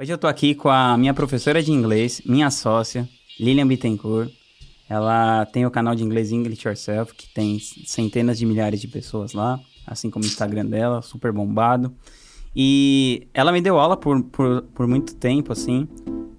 Hoje 0.00 0.14
eu 0.14 0.16
tô 0.16 0.26
aqui 0.26 0.54
com 0.54 0.70
a 0.70 0.96
minha 0.96 1.12
professora 1.12 1.62
de 1.62 1.70
inglês, 1.70 2.22
minha 2.24 2.50
sócia, 2.50 3.06
Lilian 3.38 3.66
Bittencourt. 3.66 4.32
Ela 4.88 5.44
tem 5.44 5.66
o 5.66 5.70
canal 5.70 5.94
de 5.94 6.02
inglês 6.02 6.32
English 6.32 6.66
Yourself, 6.66 7.12
que 7.12 7.28
tem 7.34 7.58
centenas 7.58 8.38
de 8.38 8.46
milhares 8.46 8.80
de 8.80 8.88
pessoas 8.88 9.34
lá, 9.34 9.60
assim 9.86 10.08
como 10.08 10.24
o 10.24 10.26
Instagram 10.26 10.64
dela, 10.64 11.02
super 11.02 11.30
bombado. 11.32 11.94
E 12.56 13.28
ela 13.34 13.52
me 13.52 13.60
deu 13.60 13.78
aula 13.78 13.94
por, 13.94 14.22
por, 14.22 14.62
por 14.74 14.86
muito 14.86 15.14
tempo, 15.16 15.52
assim, 15.52 15.86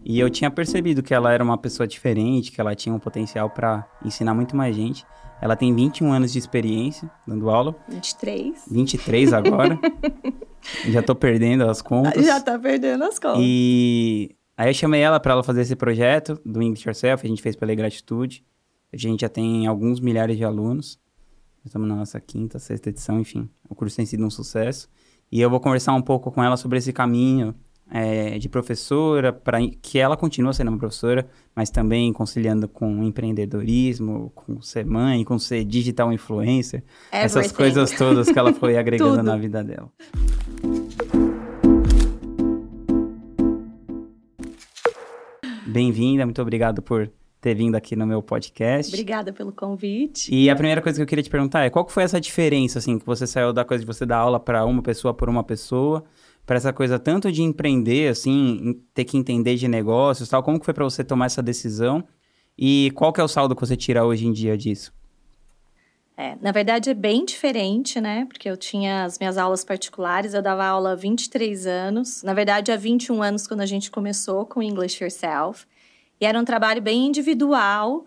e 0.03 0.19
eu 0.19 0.27
tinha 0.31 0.49
percebido 0.49 1.03
que 1.03 1.13
ela 1.13 1.31
era 1.31 1.43
uma 1.43 1.55
pessoa 1.55 1.85
diferente, 1.85 2.51
que 2.51 2.59
ela 2.59 2.73
tinha 2.73 2.95
um 2.95 2.99
potencial 2.99 3.47
para 3.47 3.87
ensinar 4.03 4.33
muito 4.33 4.55
mais 4.55 4.75
gente. 4.75 5.05
Ela 5.41 5.55
tem 5.55 5.73
21 5.73 6.13
anos 6.13 6.31
de 6.31 6.37
experiência 6.37 7.09
dando 7.27 7.49
aula. 7.49 7.75
23. 7.89 8.63
23 8.69 9.33
agora. 9.33 9.79
Já 10.87 11.01
tô 11.01 11.15
perdendo 11.15 11.67
as 11.67 11.81
contas. 11.81 12.23
Já 12.23 12.39
tá 12.39 12.59
perdendo 12.59 13.03
as 13.03 13.17
contas. 13.17 13.39
E 13.41 14.35
aí 14.55 14.69
eu 14.69 14.73
chamei 14.75 15.01
ela 15.01 15.19
para 15.19 15.33
ela 15.33 15.43
fazer 15.43 15.61
esse 15.61 15.75
projeto 15.75 16.39
do 16.45 16.61
English 16.61 16.87
Yourself, 16.87 17.25
a 17.25 17.29
gente 17.29 17.41
fez 17.41 17.55
pela 17.55 17.73
Gratitude. 17.73 18.45
A 18.93 18.97
gente 18.97 19.21
já 19.21 19.29
tem 19.29 19.65
alguns 19.65 19.99
milhares 19.99 20.37
de 20.37 20.43
alunos. 20.43 20.99
Estamos 21.65 21.87
na 21.87 21.95
nossa 21.95 22.19
quinta, 22.19 22.59
sexta 22.59 22.89
edição, 22.89 23.19
enfim. 23.19 23.49
O 23.67 23.73
curso 23.73 23.95
tem 23.95 24.05
sido 24.05 24.23
um 24.23 24.29
sucesso. 24.29 24.87
E 25.31 25.41
eu 25.41 25.49
vou 25.49 25.59
conversar 25.59 25.93
um 25.93 26.01
pouco 26.01 26.31
com 26.31 26.43
ela 26.43 26.57
sobre 26.57 26.77
esse 26.77 26.93
caminho 26.93 27.55
é, 27.91 28.39
de 28.39 28.47
professora, 28.47 29.33
para 29.33 29.59
que 29.81 29.99
ela 29.99 30.15
continue 30.15 30.53
sendo 30.53 30.69
uma 30.69 30.77
professora, 30.77 31.27
mas 31.53 31.69
também 31.69 32.13
conciliando 32.13 32.67
com 32.67 33.03
empreendedorismo, 33.03 34.31
com 34.33 34.61
ser 34.61 34.85
mãe, 34.85 35.25
com 35.25 35.37
ser 35.37 35.65
digital 35.65 36.13
influencer, 36.13 36.81
Everything. 37.11 37.25
essas 37.25 37.51
coisas 37.51 37.91
todas 37.91 38.31
que 38.31 38.39
ela 38.39 38.53
foi 38.53 38.77
agregando 38.79 39.21
na 39.21 39.35
vida 39.35 39.61
dela. 39.61 39.91
Bem-vinda, 45.67 46.25
muito 46.25 46.41
obrigado 46.41 46.81
por 46.81 47.09
ter 47.41 47.55
vindo 47.55 47.75
aqui 47.75 47.95
no 47.95 48.05
meu 48.05 48.21
podcast. 48.21 48.93
Obrigada 48.93 49.33
pelo 49.33 49.51
convite. 49.51 50.33
E 50.33 50.49
a 50.49 50.55
primeira 50.55 50.81
coisa 50.81 50.97
que 50.97 51.01
eu 51.01 51.07
queria 51.07 51.23
te 51.23 51.29
perguntar 51.29 51.63
é 51.63 51.69
qual 51.69 51.87
foi 51.89 52.03
essa 52.03 52.21
diferença, 52.21 52.79
assim, 52.79 52.99
que 52.99 53.05
você 53.05 53.25
saiu 53.25 53.51
da 53.51 53.65
coisa 53.65 53.83
de 53.83 53.87
você 53.87 54.05
dar 54.05 54.17
aula 54.17 54.39
para 54.39 54.63
uma 54.65 54.81
pessoa 54.81 55.13
por 55.13 55.27
uma 55.27 55.43
pessoa 55.43 56.03
para 56.51 56.57
essa 56.57 56.73
coisa 56.73 56.99
tanto 56.99 57.31
de 57.31 57.41
empreender, 57.41 58.09
assim, 58.09 58.83
ter 58.93 59.05
que 59.05 59.15
entender 59.15 59.55
de 59.55 59.69
negócios 59.69 60.27
tal? 60.27 60.43
Como 60.43 60.59
que 60.59 60.65
foi 60.65 60.73
para 60.73 60.83
você 60.83 61.01
tomar 61.01 61.27
essa 61.27 61.41
decisão? 61.41 62.03
E 62.59 62.91
qual 62.93 63.13
que 63.13 63.21
é 63.21 63.23
o 63.23 63.27
saldo 63.29 63.55
que 63.55 63.61
você 63.61 63.77
tira 63.77 64.03
hoje 64.03 64.27
em 64.27 64.33
dia 64.33 64.57
disso? 64.57 64.91
É, 66.17 66.35
na 66.41 66.51
verdade 66.51 66.89
é 66.89 66.93
bem 66.93 67.23
diferente, 67.23 68.01
né? 68.01 68.25
Porque 68.25 68.49
eu 68.49 68.57
tinha 68.57 69.05
as 69.05 69.17
minhas 69.17 69.37
aulas 69.37 69.63
particulares, 69.63 70.33
eu 70.33 70.41
dava 70.41 70.65
aula 70.65 70.91
há 70.91 70.95
23 70.95 71.65
anos. 71.65 72.21
Na 72.21 72.33
verdade, 72.33 72.69
há 72.69 72.75
21 72.75 73.23
anos 73.23 73.47
quando 73.47 73.61
a 73.61 73.65
gente 73.65 73.89
começou 73.89 74.45
com 74.45 74.61
English 74.61 75.01
Yourself. 75.01 75.65
E 76.19 76.25
era 76.25 76.37
um 76.37 76.43
trabalho 76.43 76.81
bem 76.81 77.07
individual, 77.07 78.03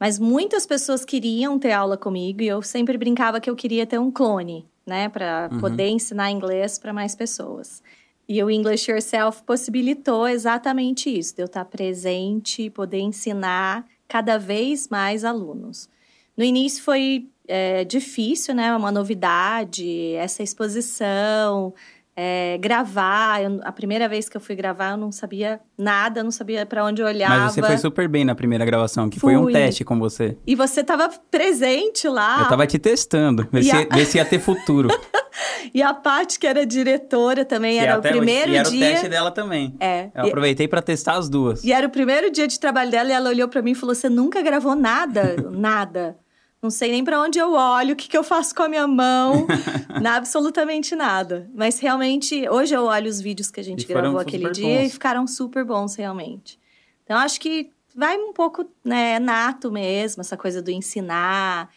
mas 0.00 0.18
muitas 0.18 0.66
pessoas 0.66 1.04
queriam 1.04 1.60
ter 1.60 1.70
aula 1.70 1.96
comigo 1.96 2.42
e 2.42 2.48
eu 2.48 2.60
sempre 2.60 2.98
brincava 2.98 3.40
que 3.40 3.48
eu 3.48 3.54
queria 3.54 3.86
ter 3.86 4.00
um 4.00 4.10
clone 4.10 4.68
né, 4.86 5.08
para 5.08 5.48
uhum. 5.52 5.60
poder 5.60 5.88
ensinar 5.88 6.30
inglês 6.30 6.78
para 6.78 6.92
mais 6.92 7.14
pessoas. 7.14 7.82
E 8.28 8.42
o 8.42 8.50
English 8.50 8.90
Yourself 8.90 9.42
possibilitou 9.42 10.26
exatamente 10.26 11.10
isso, 11.10 11.34
de 11.34 11.42
eu 11.42 11.46
estar 11.46 11.64
presente, 11.64 12.70
poder 12.70 13.00
ensinar 13.00 13.84
cada 14.08 14.38
vez 14.38 14.88
mais 14.88 15.24
alunos. 15.24 15.88
No 16.36 16.42
início 16.42 16.82
foi 16.82 17.28
é, 17.46 17.84
difícil, 17.84 18.54
né? 18.54 18.74
Uma 18.74 18.90
novidade, 18.90 20.14
essa 20.14 20.42
exposição, 20.42 21.74
é, 22.16 22.58
gravar. 22.58 23.42
Eu, 23.42 23.60
a 23.64 23.72
primeira 23.72 24.08
vez 24.08 24.28
que 24.28 24.36
eu 24.36 24.40
fui 24.40 24.54
gravar, 24.54 24.92
eu 24.92 24.96
não 24.96 25.10
sabia 25.10 25.60
nada, 25.76 26.22
não 26.22 26.30
sabia 26.30 26.64
para 26.64 26.84
onde 26.84 27.02
olhar. 27.02 27.28
Mas 27.28 27.54
você 27.54 27.62
foi 27.62 27.78
super 27.78 28.08
bem 28.08 28.24
na 28.24 28.34
primeira 28.34 28.64
gravação, 28.64 29.08
que 29.08 29.18
fui. 29.18 29.34
foi 29.34 29.42
um 29.42 29.52
teste 29.52 29.84
com 29.84 29.98
você. 29.98 30.36
E 30.46 30.54
você 30.54 30.80
estava 30.80 31.08
presente 31.30 32.08
lá. 32.08 32.38
Eu 32.38 32.42
estava 32.44 32.66
te 32.66 32.78
testando, 32.78 33.46
ver, 33.50 33.62
se, 33.62 33.72
a... 33.72 33.86
ver 33.94 34.06
se 34.06 34.18
ia 34.18 34.24
ter 34.24 34.38
futuro. 34.38 34.88
e 35.74 35.82
a 35.82 35.92
Paty, 35.92 36.38
que 36.38 36.46
era 36.46 36.64
diretora 36.64 37.44
também, 37.44 37.78
que 37.78 37.84
era 37.84 37.98
o 37.98 38.02
primeiro 38.02 38.50
dia. 38.50 38.54
E 38.54 38.58
era 38.58 38.68
o 38.68 38.78
teste 38.78 39.08
dela 39.08 39.30
também. 39.30 39.74
É. 39.80 40.10
Eu 40.14 40.26
aproveitei 40.26 40.68
para 40.68 40.80
testar 40.80 41.14
as 41.14 41.28
duas. 41.28 41.64
E 41.64 41.72
era 41.72 41.86
o 41.86 41.90
primeiro 41.90 42.30
dia 42.30 42.46
de 42.46 42.58
trabalho 42.58 42.90
dela 42.90 43.08
e 43.08 43.12
ela 43.12 43.30
olhou 43.30 43.48
para 43.48 43.62
mim 43.62 43.72
e 43.72 43.74
falou: 43.74 43.94
Você 43.94 44.08
nunca 44.08 44.40
gravou 44.42 44.74
nada? 44.74 45.36
nada. 45.50 46.16
Não 46.64 46.70
sei 46.70 46.90
nem 46.90 47.04
para 47.04 47.20
onde 47.20 47.38
eu 47.38 47.52
olho, 47.52 47.92
o 47.92 47.96
que, 47.96 48.08
que 48.08 48.16
eu 48.16 48.24
faço 48.24 48.54
com 48.54 48.62
a 48.62 48.68
minha 48.70 48.86
mão, 48.88 49.46
na, 50.00 50.16
absolutamente 50.16 50.96
nada. 50.96 51.46
Mas 51.54 51.78
realmente, 51.78 52.48
hoje 52.48 52.74
eu 52.74 52.84
olho 52.84 53.06
os 53.06 53.20
vídeos 53.20 53.50
que 53.50 53.60
a 53.60 53.62
gente 53.62 53.84
gravou 53.84 54.18
aquele 54.18 54.50
dia 54.50 54.78
bons. 54.78 54.86
e 54.86 54.88
ficaram 54.88 55.26
super 55.26 55.62
bons, 55.62 55.94
realmente. 55.94 56.58
Então, 57.04 57.18
acho 57.18 57.38
que 57.38 57.70
vai 57.94 58.16
um 58.16 58.32
pouco, 58.32 58.64
né, 58.82 59.18
nato 59.18 59.70
mesmo, 59.70 60.22
essa 60.22 60.38
coisa 60.38 60.62
do 60.62 60.70
ensinar. 60.70 61.68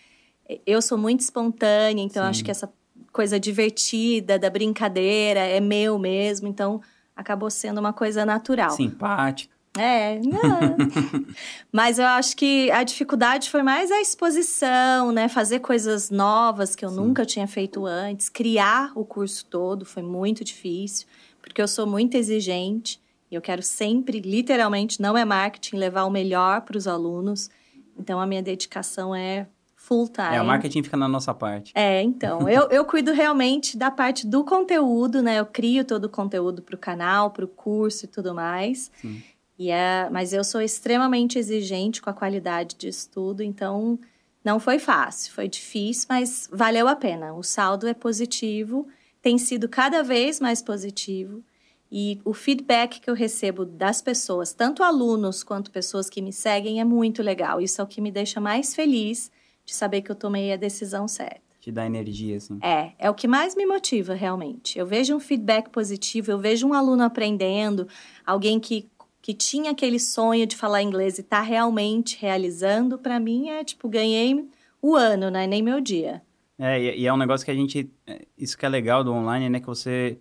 Eu 0.65 0.81
sou 0.81 0.97
muito 0.97 1.19
espontânea, 1.19 2.01
então 2.01 2.23
acho 2.23 2.41
que 2.41 2.49
essa 2.49 2.71
coisa 3.11 3.37
divertida, 3.37 4.39
da 4.39 4.49
brincadeira, 4.49 5.41
é 5.41 5.59
meu 5.59 5.99
mesmo, 5.99 6.47
então 6.47 6.79
acabou 7.13 7.49
sendo 7.49 7.79
uma 7.79 7.91
coisa 7.91 8.25
natural. 8.25 8.71
Simpática. 8.71 9.53
É, 9.79 10.19
não. 10.19 10.77
Mas 11.71 11.99
eu 11.99 12.05
acho 12.05 12.35
que 12.35 12.69
a 12.71 12.83
dificuldade 12.83 13.49
foi 13.49 13.63
mais 13.63 13.91
a 13.91 14.01
exposição, 14.01 15.11
né? 15.11 15.27
Fazer 15.27 15.59
coisas 15.59 16.09
novas 16.09 16.75
que 16.75 16.83
eu 16.83 16.89
Sim. 16.89 16.95
nunca 16.95 17.25
tinha 17.25 17.47
feito 17.47 17.85
antes, 17.85 18.29
criar 18.29 18.91
o 18.95 19.05
curso 19.05 19.45
todo 19.45 19.85
foi 19.85 20.03
muito 20.03 20.43
difícil, 20.43 21.07
porque 21.41 21.61
eu 21.61 21.67
sou 21.67 21.85
muito 21.85 22.15
exigente 22.15 23.01
e 23.29 23.35
eu 23.35 23.41
quero 23.41 23.61
sempre, 23.61 24.19
literalmente, 24.19 25.01
não 25.01 25.17
é 25.17 25.25
marketing, 25.25 25.75
levar 25.75 26.05
o 26.05 26.09
melhor 26.09 26.61
para 26.61 26.77
os 26.77 26.87
alunos. 26.87 27.49
Então 27.97 28.19
a 28.19 28.25
minha 28.25 28.41
dedicação 28.41 29.13
é 29.13 29.47
full 29.87 30.07
time. 30.09 30.35
É, 30.35 30.41
o 30.41 30.45
marketing 30.45 30.83
fica 30.83 30.97
na 30.97 31.07
nossa 31.07 31.33
parte. 31.33 31.71
É, 31.73 32.01
então. 32.01 32.49
eu, 32.49 32.69
eu 32.69 32.83
cuido 32.83 33.13
realmente 33.13 33.77
da 33.77 33.89
parte 33.89 34.27
do 34.27 34.43
conteúdo, 34.43 35.21
né? 35.21 35.39
Eu 35.39 35.45
crio 35.45 35.85
todo 35.85 36.05
o 36.05 36.09
conteúdo 36.09 36.61
para 36.61 36.75
o 36.75 36.77
canal, 36.77 37.31
para 37.31 37.45
o 37.45 37.47
curso 37.47 38.05
e 38.05 38.07
tudo 38.07 38.35
mais. 38.35 38.91
Sim. 39.01 39.23
E 39.57 39.71
é, 39.71 40.09
mas 40.11 40.33
eu 40.33 40.43
sou 40.43 40.61
extremamente 40.61 41.39
exigente 41.39 42.01
com 42.01 42.09
a 42.09 42.13
qualidade 42.13 42.75
de 42.75 42.87
estudo, 42.87 43.41
então 43.41 43.99
não 44.43 44.59
foi 44.59 44.79
fácil, 44.79 45.33
foi 45.33 45.47
difícil, 45.47 46.05
mas 46.09 46.47
valeu 46.51 46.87
a 46.87 46.95
pena. 46.95 47.33
O 47.33 47.43
saldo 47.43 47.87
é 47.87 47.93
positivo, 47.93 48.87
tem 49.21 49.37
sido 49.37 49.67
cada 49.67 50.03
vez 50.03 50.39
mais 50.39 50.61
positivo. 50.61 51.43
E 51.91 52.19
o 52.23 52.33
feedback 52.33 52.99
que 52.99 53.09
eu 53.09 53.13
recebo 53.13 53.65
das 53.65 54.01
pessoas, 54.01 54.53
tanto 54.53 54.83
alunos 54.83 55.43
quanto 55.43 55.71
pessoas 55.71 56.09
que 56.09 56.21
me 56.21 56.33
seguem, 56.33 56.79
é 56.79 56.83
muito 56.83 57.23
legal. 57.23 57.61
Isso 57.61 57.81
é 57.81 57.83
o 57.83 57.87
que 57.87 58.01
me 58.01 58.11
deixa 58.11 58.39
mais 58.39 58.75
feliz 58.75 59.31
de 59.65 59.73
saber 59.73 60.01
que 60.01 60.11
eu 60.11 60.15
tomei 60.15 60.51
a 60.51 60.57
decisão 60.57 61.07
certa. 61.07 61.41
Te 61.59 61.71
dá 61.71 61.85
energia, 61.85 62.37
assim. 62.37 62.59
É, 62.61 62.91
é 62.97 63.09
o 63.09 63.13
que 63.13 63.27
mais 63.27 63.55
me 63.55 63.65
motiva, 63.65 64.13
realmente. 64.13 64.77
Eu 64.77 64.85
vejo 64.85 65.15
um 65.15 65.19
feedback 65.19 65.69
positivo, 65.69 66.31
eu 66.31 66.39
vejo 66.39 66.67
um 66.67 66.73
aluno 66.73 67.03
aprendendo, 67.03 67.87
alguém 68.25 68.59
que 68.59 68.89
que 69.27 69.33
tinha 69.33 69.71
aquele 69.71 69.99
sonho 69.99 70.47
de 70.47 70.55
falar 70.55 70.81
inglês 70.81 71.17
e 71.17 71.21
está 71.21 71.41
realmente 71.41 72.17
realizando, 72.17 72.97
para 72.97 73.19
mim 73.19 73.49
é 73.49 73.61
tipo, 73.61 73.89
ganhei 73.89 74.49
o 74.81 74.95
ano, 74.95 75.29
né? 75.29 75.45
Nem 75.45 75.61
meu 75.61 75.81
dia. 75.81 76.21
É, 76.57 76.95
e 76.95 77.05
é 77.05 77.11
um 77.11 77.17
negócio 77.17 77.43
que 77.43 77.51
a 77.51 77.53
gente. 77.53 77.91
É, 78.07 78.25
isso 78.37 78.57
que 78.57 78.65
é 78.65 78.69
legal 78.69 79.03
do 79.03 79.11
online, 79.11 79.49
né? 79.49 79.59
Que 79.59 79.65
você 79.65 80.17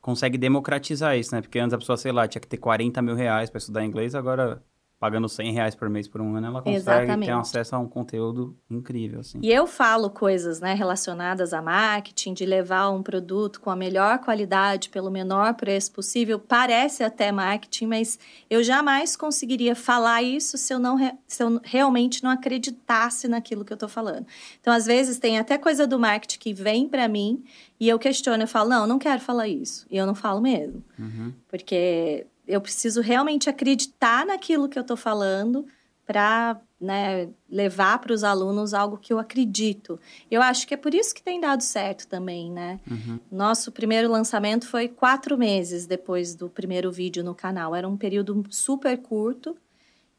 consegue 0.00 0.38
democratizar 0.38 1.14
isso, 1.18 1.34
né? 1.34 1.42
Porque 1.42 1.58
antes 1.58 1.74
a 1.74 1.78
pessoa, 1.78 1.98
sei 1.98 2.10
lá, 2.10 2.26
tinha 2.26 2.40
que 2.40 2.48
ter 2.48 2.56
40 2.56 3.02
mil 3.02 3.14
reais 3.14 3.50
para 3.50 3.58
estudar 3.58 3.84
inglês, 3.84 4.14
agora 4.14 4.64
pagando 4.98 5.28
100 5.28 5.52
reais 5.52 5.74
por 5.76 5.88
mês 5.88 6.08
por 6.08 6.20
um 6.20 6.34
ano, 6.34 6.48
ela 6.48 6.60
consegue 6.60 6.76
Exatamente. 6.76 7.26
ter 7.26 7.32
acesso 7.32 7.76
a 7.76 7.78
um 7.78 7.86
conteúdo 7.86 8.56
incrível, 8.68 9.20
assim. 9.20 9.38
E 9.40 9.52
eu 9.52 9.66
falo 9.66 10.10
coisas, 10.10 10.60
né, 10.60 10.74
relacionadas 10.74 11.52
a 11.52 11.62
marketing, 11.62 12.34
de 12.34 12.44
levar 12.44 12.90
um 12.90 13.00
produto 13.00 13.60
com 13.60 13.70
a 13.70 13.76
melhor 13.76 14.18
qualidade 14.18 14.88
pelo 14.88 15.08
menor 15.10 15.54
preço 15.54 15.92
possível. 15.92 16.38
Parece 16.40 17.04
até 17.04 17.30
marketing, 17.30 17.86
mas 17.86 18.18
eu 18.50 18.62
jamais 18.62 19.14
conseguiria 19.14 19.76
falar 19.76 20.22
isso 20.22 20.58
se 20.58 20.74
eu, 20.74 20.80
não 20.80 20.98
se 21.28 21.42
eu 21.44 21.60
realmente 21.62 22.24
não 22.24 22.30
acreditasse 22.30 23.28
naquilo 23.28 23.64
que 23.64 23.72
eu 23.72 23.76
estou 23.76 23.88
falando. 23.88 24.26
Então, 24.60 24.72
às 24.72 24.86
vezes, 24.86 25.18
tem 25.18 25.38
até 25.38 25.56
coisa 25.56 25.86
do 25.86 25.98
marketing 25.98 26.38
que 26.40 26.52
vem 26.52 26.88
para 26.88 27.06
mim 27.06 27.44
e 27.78 27.88
eu 27.88 27.98
questiono, 28.00 28.42
eu 28.42 28.48
falo, 28.48 28.70
não, 28.70 28.86
não 28.86 28.98
quero 28.98 29.20
falar 29.20 29.46
isso. 29.46 29.86
E 29.88 29.96
eu 29.96 30.04
não 30.04 30.14
falo 30.14 30.40
mesmo. 30.40 30.82
Uhum. 30.98 31.32
Porque 31.48 32.26
eu 32.48 32.60
preciso 32.60 33.00
realmente 33.00 33.50
acreditar 33.50 34.24
naquilo 34.26 34.68
que 34.68 34.78
eu 34.78 34.82
estou 34.82 34.96
falando 34.96 35.66
para 36.06 36.58
né, 36.80 37.28
levar 37.50 37.98
para 37.98 38.14
os 38.14 38.24
alunos 38.24 38.72
algo 38.72 38.96
que 38.96 39.12
eu 39.12 39.18
acredito. 39.18 40.00
Eu 40.30 40.40
acho 40.40 40.66
que 40.66 40.72
é 40.72 40.76
por 40.76 40.94
isso 40.94 41.14
que 41.14 41.22
tem 41.22 41.38
dado 41.38 41.62
certo 41.62 42.08
também, 42.08 42.50
né? 42.50 42.80
Uhum. 42.90 43.18
Nosso 43.30 43.70
primeiro 43.70 44.10
lançamento 44.10 44.66
foi 44.66 44.88
quatro 44.88 45.36
meses 45.36 45.86
depois 45.86 46.34
do 46.34 46.48
primeiro 46.48 46.90
vídeo 46.90 47.22
no 47.22 47.34
canal. 47.34 47.74
Era 47.74 47.86
um 47.86 47.96
período 47.96 48.42
super 48.48 48.96
curto 48.96 49.54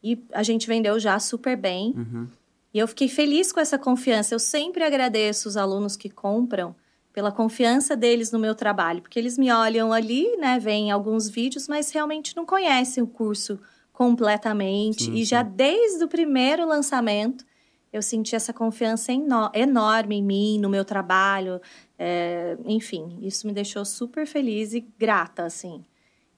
e 0.00 0.22
a 0.32 0.44
gente 0.44 0.68
vendeu 0.68 1.00
já 1.00 1.18
super 1.18 1.56
bem. 1.56 1.92
Uhum. 1.96 2.28
E 2.72 2.78
eu 2.78 2.86
fiquei 2.86 3.08
feliz 3.08 3.50
com 3.50 3.58
essa 3.58 3.76
confiança. 3.76 4.32
Eu 4.32 4.38
sempre 4.38 4.84
agradeço 4.84 5.48
os 5.48 5.56
alunos 5.56 5.96
que 5.96 6.08
compram 6.08 6.76
pela 7.12 7.32
confiança 7.32 7.96
deles 7.96 8.30
no 8.30 8.38
meu 8.38 8.54
trabalho, 8.54 9.02
porque 9.02 9.18
eles 9.18 9.36
me 9.36 9.50
olham 9.50 9.92
ali, 9.92 10.36
né, 10.36 10.58
veem 10.58 10.90
alguns 10.90 11.28
vídeos, 11.28 11.66
mas 11.66 11.90
realmente 11.90 12.36
não 12.36 12.46
conhecem 12.46 13.02
o 13.02 13.06
curso 13.06 13.58
completamente. 13.92 15.04
Sim, 15.04 15.14
e 15.14 15.18
sim. 15.18 15.24
já 15.24 15.42
desde 15.42 16.04
o 16.04 16.08
primeiro 16.08 16.66
lançamento, 16.66 17.44
eu 17.92 18.00
senti 18.00 18.36
essa 18.36 18.52
confiança 18.52 19.12
enorme 19.52 20.16
em 20.16 20.22
mim, 20.22 20.58
no 20.58 20.68
meu 20.68 20.84
trabalho. 20.84 21.60
É, 21.98 22.56
enfim, 22.64 23.18
isso 23.20 23.46
me 23.46 23.52
deixou 23.52 23.84
super 23.84 24.26
feliz 24.26 24.72
e 24.72 24.80
grata, 24.98 25.44
assim. 25.44 25.84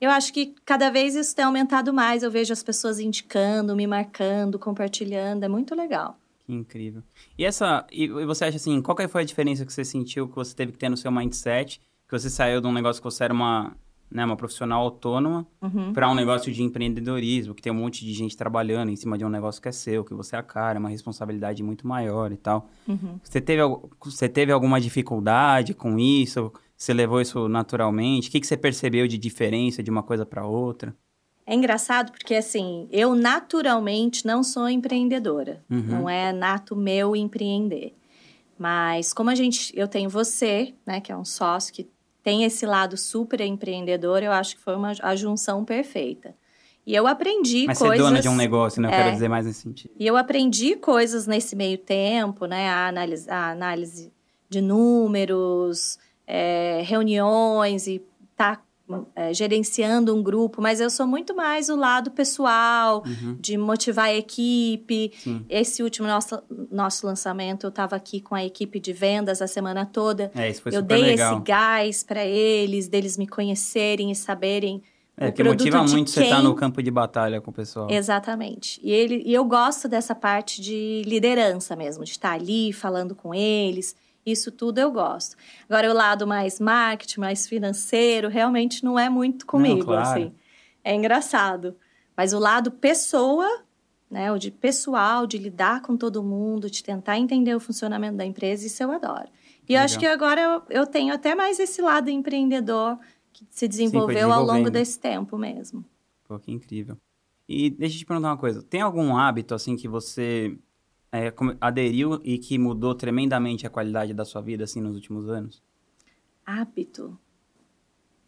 Eu 0.00 0.10
acho 0.10 0.32
que 0.32 0.54
cada 0.64 0.90
vez 0.90 1.14
isso 1.14 1.36
tem 1.36 1.44
aumentado 1.44 1.92
mais. 1.92 2.22
Eu 2.22 2.30
vejo 2.30 2.52
as 2.52 2.62
pessoas 2.62 2.98
indicando, 2.98 3.76
me 3.76 3.86
marcando, 3.86 4.58
compartilhando. 4.58 5.44
É 5.44 5.48
muito 5.48 5.74
legal. 5.74 6.18
Que 6.44 6.52
incrível. 6.52 7.02
E 7.38 7.44
essa. 7.44 7.86
E 7.90 8.08
você 8.08 8.44
acha 8.44 8.56
assim, 8.56 8.80
qual 8.82 8.96
que 8.96 9.06
foi 9.08 9.22
a 9.22 9.24
diferença 9.24 9.64
que 9.64 9.72
você 9.72 9.84
sentiu 9.84 10.28
que 10.28 10.34
você 10.34 10.54
teve 10.54 10.72
que 10.72 10.78
ter 10.78 10.88
no 10.88 10.96
seu 10.96 11.10
mindset? 11.10 11.80
Que 12.08 12.18
você 12.18 12.28
saiu 12.28 12.60
de 12.60 12.66
um 12.66 12.72
negócio 12.72 13.00
que 13.00 13.04
você 13.04 13.24
era 13.24 13.32
uma 13.32 13.76
né, 14.12 14.24
uma 14.24 14.36
profissional 14.36 14.82
autônoma 14.82 15.46
uhum. 15.60 15.92
para 15.92 16.08
um 16.10 16.14
negócio 16.14 16.52
de 16.52 16.62
empreendedorismo, 16.62 17.54
que 17.54 17.62
tem 17.62 17.72
um 17.72 17.76
monte 17.76 18.04
de 18.04 18.12
gente 18.12 18.36
trabalhando 18.36 18.90
em 18.90 18.96
cima 18.96 19.16
de 19.16 19.24
um 19.24 19.28
negócio 19.28 19.60
que 19.60 19.68
é 19.68 19.72
seu, 19.72 20.04
que 20.04 20.12
você 20.12 20.36
é 20.36 20.38
a 20.38 20.42
cara, 20.42 20.76
é 20.76 20.80
uma 20.80 20.90
responsabilidade 20.90 21.62
muito 21.62 21.86
maior 21.86 22.30
e 22.30 22.36
tal. 22.36 22.68
Uhum. 22.86 23.18
Você, 23.22 23.40
teve, 23.40 23.62
você 24.04 24.28
teve 24.28 24.52
alguma 24.52 24.80
dificuldade 24.80 25.72
com 25.72 25.98
isso? 25.98 26.52
Você 26.76 26.92
levou 26.92 27.20
isso 27.20 27.48
naturalmente? 27.48 28.28
O 28.28 28.32
que, 28.32 28.40
que 28.40 28.46
você 28.46 28.56
percebeu 28.56 29.08
de 29.08 29.16
diferença 29.16 29.82
de 29.82 29.90
uma 29.90 30.02
coisa 30.02 30.26
para 30.26 30.44
outra? 30.44 30.94
É 31.46 31.54
engraçado 31.54 32.12
porque, 32.12 32.34
assim, 32.34 32.88
eu 32.90 33.14
naturalmente 33.14 34.24
não 34.26 34.42
sou 34.42 34.68
empreendedora. 34.68 35.62
Uhum. 35.68 35.82
Não 35.82 36.10
é 36.10 36.32
nato 36.32 36.76
meu 36.76 37.16
empreender. 37.16 37.94
Mas 38.58 39.12
como 39.12 39.30
a 39.30 39.34
gente, 39.34 39.76
eu 39.76 39.88
tenho 39.88 40.08
você, 40.08 40.72
né, 40.86 41.00
que 41.00 41.10
é 41.10 41.16
um 41.16 41.24
sócio 41.24 41.74
que 41.74 41.88
tem 42.22 42.44
esse 42.44 42.64
lado 42.64 42.96
super 42.96 43.40
empreendedor, 43.40 44.22
eu 44.22 44.30
acho 44.30 44.54
que 44.54 44.62
foi 44.62 44.76
uma, 44.76 44.92
a 45.02 45.16
junção 45.16 45.64
perfeita. 45.64 46.34
E 46.86 46.94
eu 46.94 47.06
aprendi 47.06 47.66
Mas 47.66 47.78
coisas... 47.78 47.98
Mas 47.98 48.06
ser 48.06 48.10
dona 48.10 48.20
de 48.20 48.28
um 48.28 48.36
negócio, 48.36 48.80
né? 48.80 48.88
Eu 48.88 48.92
é, 48.92 48.96
quero 48.96 49.12
dizer 49.12 49.28
mais 49.28 49.46
nesse 49.46 49.60
sentido. 49.60 49.92
E 49.98 50.06
eu 50.06 50.16
aprendi 50.16 50.76
coisas 50.76 51.26
nesse 51.26 51.54
meio 51.54 51.78
tempo, 51.78 52.46
né? 52.46 52.68
A 52.68 52.88
análise, 52.88 53.30
a 53.30 53.50
análise 53.50 54.12
de 54.48 54.60
números, 54.60 55.98
é, 56.26 56.82
reuniões 56.84 57.86
e 57.86 58.02
tá 58.36 58.60
é, 59.14 59.32
gerenciando 59.32 60.14
um 60.14 60.22
grupo, 60.22 60.60
mas 60.60 60.80
eu 60.80 60.90
sou 60.90 61.06
muito 61.06 61.34
mais 61.34 61.68
o 61.68 61.76
lado 61.76 62.10
pessoal, 62.10 63.02
uhum. 63.06 63.36
de 63.40 63.56
motivar 63.56 64.06
a 64.06 64.14
equipe. 64.14 65.12
Sim. 65.18 65.44
Esse 65.48 65.82
último 65.82 66.06
nosso, 66.08 66.42
nosso 66.70 67.06
lançamento, 67.06 67.64
eu 67.64 67.68
estava 67.68 67.96
aqui 67.96 68.20
com 68.20 68.34
a 68.34 68.44
equipe 68.44 68.80
de 68.80 68.92
vendas 68.92 69.42
a 69.42 69.46
semana 69.46 69.86
toda. 69.86 70.30
É, 70.34 70.48
isso 70.48 70.62
foi 70.62 70.74
eu 70.74 70.82
dei 70.82 71.02
legal. 71.02 71.34
esse 71.34 71.42
gás 71.44 72.02
para 72.02 72.24
eles, 72.24 72.88
deles 72.88 73.16
me 73.16 73.26
conhecerem 73.26 74.10
e 74.10 74.14
saberem. 74.14 74.82
É, 75.14 75.30
que 75.30 75.44
motiva 75.44 75.78
muito 75.78 75.94
quem... 75.94 76.06
você 76.06 76.22
estar 76.24 76.36
tá 76.36 76.42
no 76.42 76.54
campo 76.54 76.82
de 76.82 76.90
batalha 76.90 77.40
com 77.40 77.50
o 77.50 77.54
pessoal. 77.54 77.90
Exatamente. 77.90 78.80
E, 78.82 78.90
ele, 78.90 79.22
e 79.26 79.34
eu 79.34 79.44
gosto 79.44 79.86
dessa 79.86 80.14
parte 80.14 80.60
de 80.60 81.02
liderança 81.04 81.76
mesmo, 81.76 82.02
de 82.02 82.12
estar 82.12 82.30
tá 82.30 82.34
ali 82.34 82.72
falando 82.72 83.14
com 83.14 83.34
eles 83.34 83.94
isso 84.24 84.52
tudo 84.52 84.78
eu 84.78 84.90
gosto. 84.90 85.36
Agora, 85.68 85.90
o 85.90 85.94
lado 85.94 86.26
mais 86.26 86.60
marketing, 86.60 87.20
mais 87.20 87.46
financeiro, 87.46 88.28
realmente 88.28 88.84
não 88.84 88.98
é 88.98 89.08
muito 89.08 89.46
comigo, 89.46 89.78
não, 89.78 89.86
claro. 89.86 90.08
assim. 90.08 90.32
É 90.84 90.94
engraçado. 90.94 91.76
Mas 92.16 92.32
o 92.32 92.38
lado 92.38 92.70
pessoa, 92.70 93.62
né, 94.10 94.30
o 94.30 94.38
de 94.38 94.50
pessoal, 94.50 95.26
de 95.26 95.38
lidar 95.38 95.82
com 95.82 95.96
todo 95.96 96.22
mundo, 96.22 96.70
de 96.70 96.82
tentar 96.82 97.18
entender 97.18 97.54
o 97.54 97.60
funcionamento 97.60 98.16
da 98.16 98.24
empresa, 98.24 98.66
isso 98.66 98.82
eu 98.82 98.90
adoro. 98.92 99.28
E 99.68 99.74
eu 99.74 99.80
acho 99.80 99.98
que 99.98 100.06
agora 100.06 100.40
eu, 100.40 100.62
eu 100.68 100.86
tenho 100.86 101.14
até 101.14 101.34
mais 101.34 101.58
esse 101.58 101.80
lado 101.80 102.10
empreendedor 102.10 102.98
que 103.32 103.46
se 103.48 103.66
desenvolveu 103.66 104.28
Sim, 104.28 104.34
ao 104.34 104.44
longo 104.44 104.70
desse 104.70 104.98
tempo 104.98 105.38
mesmo. 105.38 105.84
Pô, 106.24 106.38
que 106.38 106.52
incrível. 106.52 106.96
E 107.48 107.70
deixa 107.70 107.96
eu 107.96 107.98
te 108.00 108.06
perguntar 108.06 108.30
uma 108.30 108.36
coisa. 108.36 108.62
Tem 108.62 108.80
algum 108.80 109.16
hábito, 109.16 109.54
assim, 109.54 109.76
que 109.76 109.88
você 109.88 110.56
é, 111.12 111.32
aderiu 111.60 112.20
e 112.24 112.38
que 112.38 112.58
mudou 112.58 112.94
tremendamente 112.94 113.66
a 113.66 113.70
qualidade 113.70 114.14
da 114.14 114.24
sua 114.24 114.40
vida, 114.40 114.64
assim, 114.64 114.80
nos 114.80 114.94
últimos 114.94 115.28
anos? 115.28 115.62
Hábito? 116.44 117.18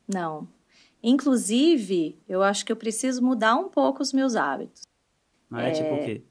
Não. 0.07 0.47
Inclusive, 1.03 2.19
eu 2.29 2.43
acho 2.43 2.65
que 2.65 2.71
eu 2.71 2.77
preciso 2.77 3.23
mudar 3.23 3.57
um 3.57 3.69
pouco 3.69 4.03
os 4.03 4.13
meus 4.13 4.37
hábitos. 4.37 4.83
Ah, 5.51 5.65
é, 5.65 5.69
é... 5.69 5.73
tipo 5.73 5.95
o 5.95 6.05
quê? 6.05 6.23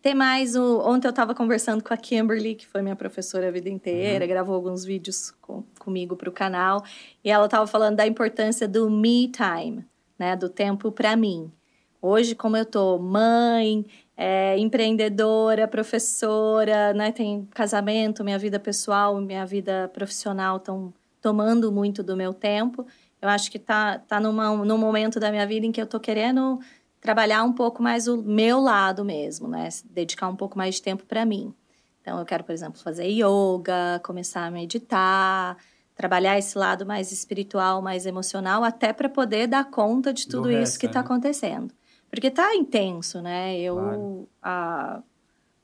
Ter 0.00 0.14
mais 0.14 0.54
o... 0.54 0.80
Ontem 0.80 1.08
eu 1.08 1.10
estava 1.10 1.34
conversando 1.34 1.82
com 1.82 1.92
a 1.92 1.96
Kimberly, 1.96 2.54
que 2.54 2.66
foi 2.66 2.80
minha 2.82 2.96
professora 2.96 3.48
a 3.48 3.50
vida 3.50 3.68
inteira, 3.68 4.24
uhum. 4.24 4.28
gravou 4.28 4.54
alguns 4.54 4.84
vídeos 4.84 5.32
com, 5.40 5.64
comigo 5.78 6.16
para 6.16 6.28
o 6.28 6.32
canal, 6.32 6.84
e 7.22 7.30
ela 7.30 7.46
estava 7.46 7.66
falando 7.66 7.96
da 7.96 8.06
importância 8.06 8.68
do 8.68 8.88
me 8.88 9.28
time, 9.28 9.84
né? 10.18 10.36
Do 10.36 10.48
tempo 10.48 10.92
para 10.92 11.16
mim. 11.16 11.52
Hoje, 12.00 12.34
como 12.36 12.56
eu 12.56 12.64
tô 12.64 12.96
mãe, 12.98 13.84
é, 14.20 14.58
empreendedora, 14.58 15.68
professora, 15.68 16.92
né? 16.92 17.12
Tem 17.12 17.46
casamento, 17.54 18.24
minha 18.24 18.36
vida 18.36 18.58
pessoal, 18.58 19.20
minha 19.20 19.46
vida 19.46 19.88
profissional 19.94 20.56
estão 20.56 20.92
tomando 21.22 21.70
muito 21.70 22.02
do 22.02 22.16
meu 22.16 22.34
tempo. 22.34 22.84
Eu 23.22 23.28
acho 23.28 23.48
que 23.48 23.60
tá, 23.60 24.00
tá 24.00 24.18
numa, 24.18 24.56
num 24.56 24.76
momento 24.76 25.20
da 25.20 25.30
minha 25.30 25.46
vida 25.46 25.64
em 25.64 25.70
que 25.70 25.80
eu 25.80 25.86
tô 25.86 26.00
querendo 26.00 26.58
trabalhar 27.00 27.44
um 27.44 27.52
pouco 27.52 27.80
mais 27.80 28.08
o 28.08 28.16
meu 28.16 28.58
lado 28.58 29.04
mesmo, 29.04 29.46
né? 29.46 29.68
Dedicar 29.84 30.26
um 30.26 30.34
pouco 30.34 30.58
mais 30.58 30.74
de 30.74 30.82
tempo 30.82 31.06
para 31.06 31.24
mim. 31.24 31.54
Então, 32.00 32.18
eu 32.18 32.24
quero, 32.24 32.42
por 32.42 32.50
exemplo, 32.50 32.80
fazer 32.80 33.06
yoga, 33.06 34.00
começar 34.02 34.46
a 34.46 34.50
meditar, 34.50 35.56
trabalhar 35.94 36.36
esse 36.36 36.58
lado 36.58 36.84
mais 36.84 37.12
espiritual, 37.12 37.80
mais 37.80 38.04
emocional, 38.04 38.64
até 38.64 38.92
para 38.92 39.08
poder 39.08 39.46
dar 39.46 39.70
conta 39.70 40.12
de 40.12 40.26
tudo 40.26 40.50
isso 40.50 40.76
que 40.76 40.86
está 40.86 41.00
né? 41.00 41.04
acontecendo. 41.04 41.77
Porque 42.10 42.30
tá 42.30 42.54
intenso, 42.54 43.20
né? 43.20 43.58
Eu, 43.58 43.76
claro. 43.76 44.28
há, 44.42 45.02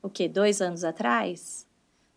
o 0.01 0.09
quê? 0.09 0.27
Dois 0.27 0.61
anos 0.61 0.83
atrás? 0.83 1.65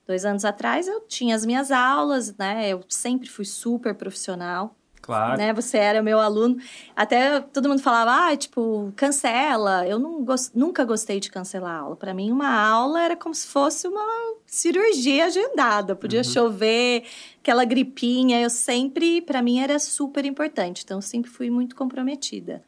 Dois 0.06 0.24
anos 0.24 0.44
atrás 0.44 0.88
eu 0.88 1.00
tinha 1.02 1.34
as 1.34 1.44
minhas 1.44 1.70
aulas, 1.70 2.36
né? 2.36 2.68
Eu 2.68 2.82
sempre 2.88 3.28
fui 3.28 3.44
super 3.44 3.94
profissional. 3.94 4.74
Claro. 5.08 5.38
Né? 5.38 5.52
Você 5.54 5.78
era 5.78 6.02
meu 6.02 6.20
aluno. 6.20 6.58
Até 6.94 7.40
todo 7.40 7.68
mundo 7.68 7.80
falava, 7.80 8.28
ah, 8.28 8.36
tipo, 8.36 8.92
cancela. 8.94 9.86
Eu 9.86 9.98
não 9.98 10.22
gost... 10.22 10.50
nunca 10.54 10.84
gostei 10.84 11.18
de 11.18 11.30
cancelar 11.30 11.80
aula. 11.80 11.96
Para 11.96 12.12
mim, 12.12 12.30
uma 12.30 12.50
aula 12.50 13.02
era 13.02 13.16
como 13.16 13.34
se 13.34 13.46
fosse 13.46 13.88
uma 13.88 14.04
cirurgia 14.46 15.26
agendada. 15.26 15.96
Podia 15.96 16.20
uhum. 16.20 16.24
chover, 16.24 17.04
aquela 17.40 17.64
gripinha. 17.64 18.40
Eu 18.40 18.50
sempre, 18.50 19.22
para 19.22 19.40
mim, 19.40 19.60
era 19.60 19.78
super 19.78 20.26
importante. 20.26 20.82
Então, 20.84 20.98
eu 20.98 21.02
sempre 21.02 21.30
fui 21.30 21.48
muito 21.48 21.74
comprometida. 21.74 22.62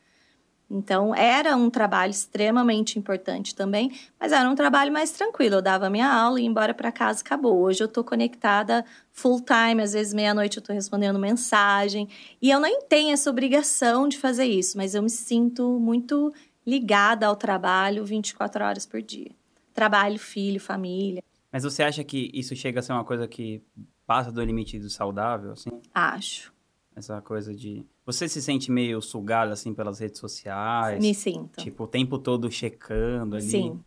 Então, 0.70 1.12
era 1.12 1.56
um 1.56 1.68
trabalho 1.68 2.12
extremamente 2.12 2.96
importante 2.96 3.56
também, 3.56 3.90
mas 4.20 4.30
era 4.30 4.48
um 4.48 4.54
trabalho 4.54 4.92
mais 4.92 5.10
tranquilo. 5.10 5.56
Eu 5.56 5.62
dava 5.62 5.90
minha 5.90 6.08
aula 6.08 6.38
e 6.38 6.44
ia 6.44 6.48
embora 6.48 6.72
para 6.72 6.92
casa, 6.92 7.22
acabou. 7.22 7.62
Hoje 7.62 7.82
eu 7.82 7.86
estou 7.86 8.04
conectada 8.04 8.84
full 9.10 9.40
time, 9.40 9.82
às 9.82 9.94
vezes 9.94 10.14
meia-noite 10.14 10.58
eu 10.58 10.60
estou 10.60 10.72
respondendo 10.72 11.18
mensagem. 11.18 12.08
E 12.40 12.50
eu 12.50 12.60
nem 12.60 12.82
tenho 12.82 13.12
essa 13.12 13.28
obrigação 13.28 14.06
de 14.06 14.16
fazer 14.16 14.44
isso, 14.44 14.76
mas 14.76 14.94
eu 14.94 15.02
me 15.02 15.10
sinto 15.10 15.80
muito 15.80 16.32
ligada 16.64 17.26
ao 17.26 17.34
trabalho 17.34 18.04
24 18.04 18.64
horas 18.64 18.86
por 18.86 19.02
dia. 19.02 19.32
Trabalho, 19.74 20.20
filho, 20.20 20.60
família. 20.60 21.22
Mas 21.50 21.64
você 21.64 21.82
acha 21.82 22.04
que 22.04 22.30
isso 22.32 22.54
chega 22.54 22.78
a 22.78 22.82
ser 22.82 22.92
uma 22.92 23.04
coisa 23.04 23.26
que 23.26 23.60
passa 24.06 24.30
do 24.30 24.42
limite 24.44 24.78
do 24.78 24.88
saudável, 24.88 25.50
assim? 25.52 25.70
Acho. 25.92 26.52
Essa 27.00 27.20
coisa 27.22 27.54
de. 27.54 27.84
Você 28.04 28.28
se 28.28 28.42
sente 28.42 28.70
meio 28.70 29.00
sugado, 29.00 29.52
assim, 29.52 29.72
pelas 29.72 29.98
redes 29.98 30.20
sociais? 30.20 31.02
Me 31.02 31.14
sinto. 31.14 31.62
Tipo, 31.62 31.84
o 31.84 31.86
tempo 31.86 32.18
todo 32.18 32.50
checando 32.50 33.36
ali. 33.36 33.50
Sim. 33.50 33.80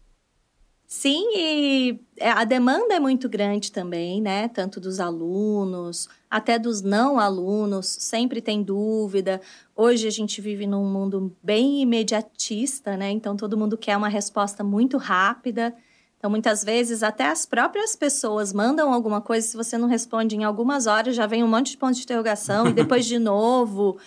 Sim, 0.87 1.23
e 1.35 1.99
é, 2.17 2.29
a 2.29 2.43
demanda 2.43 2.93
é 2.93 2.99
muito 2.99 3.29
grande 3.29 3.71
também, 3.71 4.21
né? 4.21 4.47
Tanto 4.47 4.79
dos 4.79 4.99
alunos, 4.99 6.09
até 6.29 6.57
dos 6.59 6.81
não 6.81 7.19
alunos, 7.19 7.87
sempre 7.87 8.41
tem 8.41 8.61
dúvida. 8.61 9.41
Hoje 9.75 10.07
a 10.07 10.11
gente 10.11 10.41
vive 10.41 10.67
num 10.67 10.85
mundo 10.85 11.35
bem 11.41 11.81
imediatista, 11.81 12.97
né? 12.97 13.11
Então 13.11 13.35
todo 13.35 13.57
mundo 13.57 13.77
quer 13.77 13.95
uma 13.95 14.09
resposta 14.09 14.63
muito 14.63 14.97
rápida. 14.97 15.75
Então, 16.23 16.31
muitas 16.31 16.63
vezes, 16.63 17.03
até 17.03 17.27
as 17.27 17.45
próprias 17.45 17.97
pessoas 17.97 18.53
mandam 18.53 18.93
alguma 18.93 19.19
coisa, 19.19 19.45
se 19.45 19.57
você 19.57 19.77
não 19.77 19.89
responde 19.89 20.37
em 20.37 20.45
algumas 20.45 20.87
horas, 20.87 21.17
já 21.17 21.27
vem 21.27 21.43
um 21.43 21.49
monte 21.49 21.71
de 21.71 21.77
pontos 21.77 21.97
de 21.97 22.03
interrogação, 22.05 22.69
e 22.69 22.71
depois 22.71 23.05
de 23.05 23.19
novo. 23.19 23.97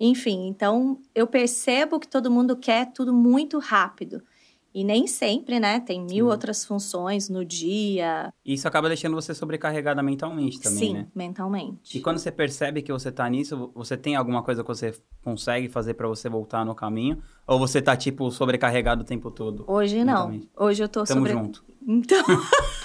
Enfim, 0.00 0.48
então 0.48 0.98
eu 1.14 1.28
percebo 1.28 2.00
que 2.00 2.08
todo 2.08 2.28
mundo 2.28 2.56
quer 2.56 2.86
tudo 2.86 3.14
muito 3.14 3.60
rápido. 3.60 4.20
E 4.72 4.84
nem 4.84 5.06
sempre, 5.06 5.58
né? 5.58 5.80
Tem 5.80 6.00
mil 6.00 6.26
Sim. 6.26 6.30
outras 6.30 6.64
funções 6.64 7.28
no 7.28 7.44
dia. 7.44 8.32
Isso 8.44 8.68
acaba 8.68 8.88
deixando 8.88 9.14
você 9.14 9.34
sobrecarregada 9.34 10.00
mentalmente 10.02 10.60
também, 10.60 10.78
Sim, 10.78 10.94
né? 10.94 11.06
mentalmente. 11.14 11.98
E 11.98 12.00
quando 12.00 12.18
você 12.18 12.30
percebe 12.30 12.80
que 12.80 12.92
você 12.92 13.10
tá 13.10 13.28
nisso, 13.28 13.72
você 13.74 13.96
tem 13.96 14.14
alguma 14.14 14.42
coisa 14.42 14.62
que 14.62 14.68
você 14.68 14.94
consegue 15.24 15.68
fazer 15.68 15.94
para 15.94 16.06
você 16.06 16.28
voltar 16.28 16.64
no 16.64 16.74
caminho? 16.74 17.20
Ou 17.46 17.58
você 17.58 17.82
tá, 17.82 17.96
tipo, 17.96 18.30
sobrecarregado 18.30 19.02
o 19.02 19.04
tempo 19.04 19.30
todo? 19.30 19.64
Hoje 19.66 20.04
não. 20.04 20.40
Hoje 20.56 20.84
eu 20.84 20.88
tô 20.88 21.02
Tamo 21.02 21.26
sobre... 21.26 21.32
junto. 21.32 21.64
Então... 21.86 22.24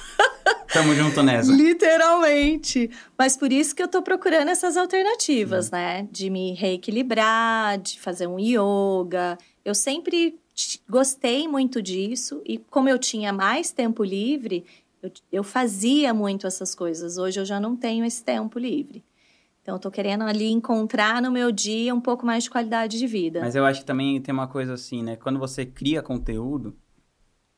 Tamo 0.73 0.93
junto 0.93 1.23
nessa. 1.23 1.49
Literalmente. 1.53 2.89
Mas 3.17 3.37
por 3.37 3.49
isso 3.49 3.73
que 3.73 3.81
eu 3.81 3.87
tô 3.87 4.01
procurando 4.01 4.49
essas 4.49 4.75
alternativas, 4.75 5.67
uhum. 5.67 5.71
né? 5.77 6.07
De 6.11 6.29
me 6.29 6.53
reequilibrar, 6.53 7.77
de 7.77 7.97
fazer 7.97 8.27
um 8.27 8.37
yoga. 8.37 9.37
Eu 9.63 9.73
sempre 9.73 10.37
gostei 10.89 11.47
muito 11.47 11.81
disso 11.81 12.41
e 12.45 12.57
como 12.57 12.89
eu 12.89 12.97
tinha 12.97 13.33
mais 13.33 13.71
tempo 13.71 14.03
livre, 14.03 14.65
eu, 15.01 15.11
eu 15.31 15.43
fazia 15.43 16.13
muito 16.13 16.47
essas 16.47 16.73
coisas. 16.73 17.17
Hoje 17.17 17.39
eu 17.39 17.45
já 17.45 17.59
não 17.59 17.75
tenho 17.75 18.05
esse 18.05 18.23
tempo 18.23 18.57
livre. 18.57 19.03
Então, 19.61 19.75
eu 19.75 19.79
tô 19.79 19.89
querendo 19.89 20.23
ali 20.23 20.45
encontrar 20.51 21.19
no 21.19 21.31
meu 21.31 21.51
dia 21.51 21.93
um 21.93 21.99
pouco 21.99 22.23
mais 22.23 22.43
de 22.43 22.51
qualidade 22.51 22.99
de 22.99 23.07
vida. 23.07 23.41
Mas 23.41 23.55
eu 23.55 23.65
acho 23.65 23.79
que 23.79 23.85
também 23.85 24.21
tem 24.21 24.31
uma 24.31 24.47
coisa 24.47 24.75
assim, 24.75 25.01
né? 25.01 25.15
Quando 25.15 25.39
você 25.39 25.65
cria 25.65 26.03
conteúdo, 26.03 26.75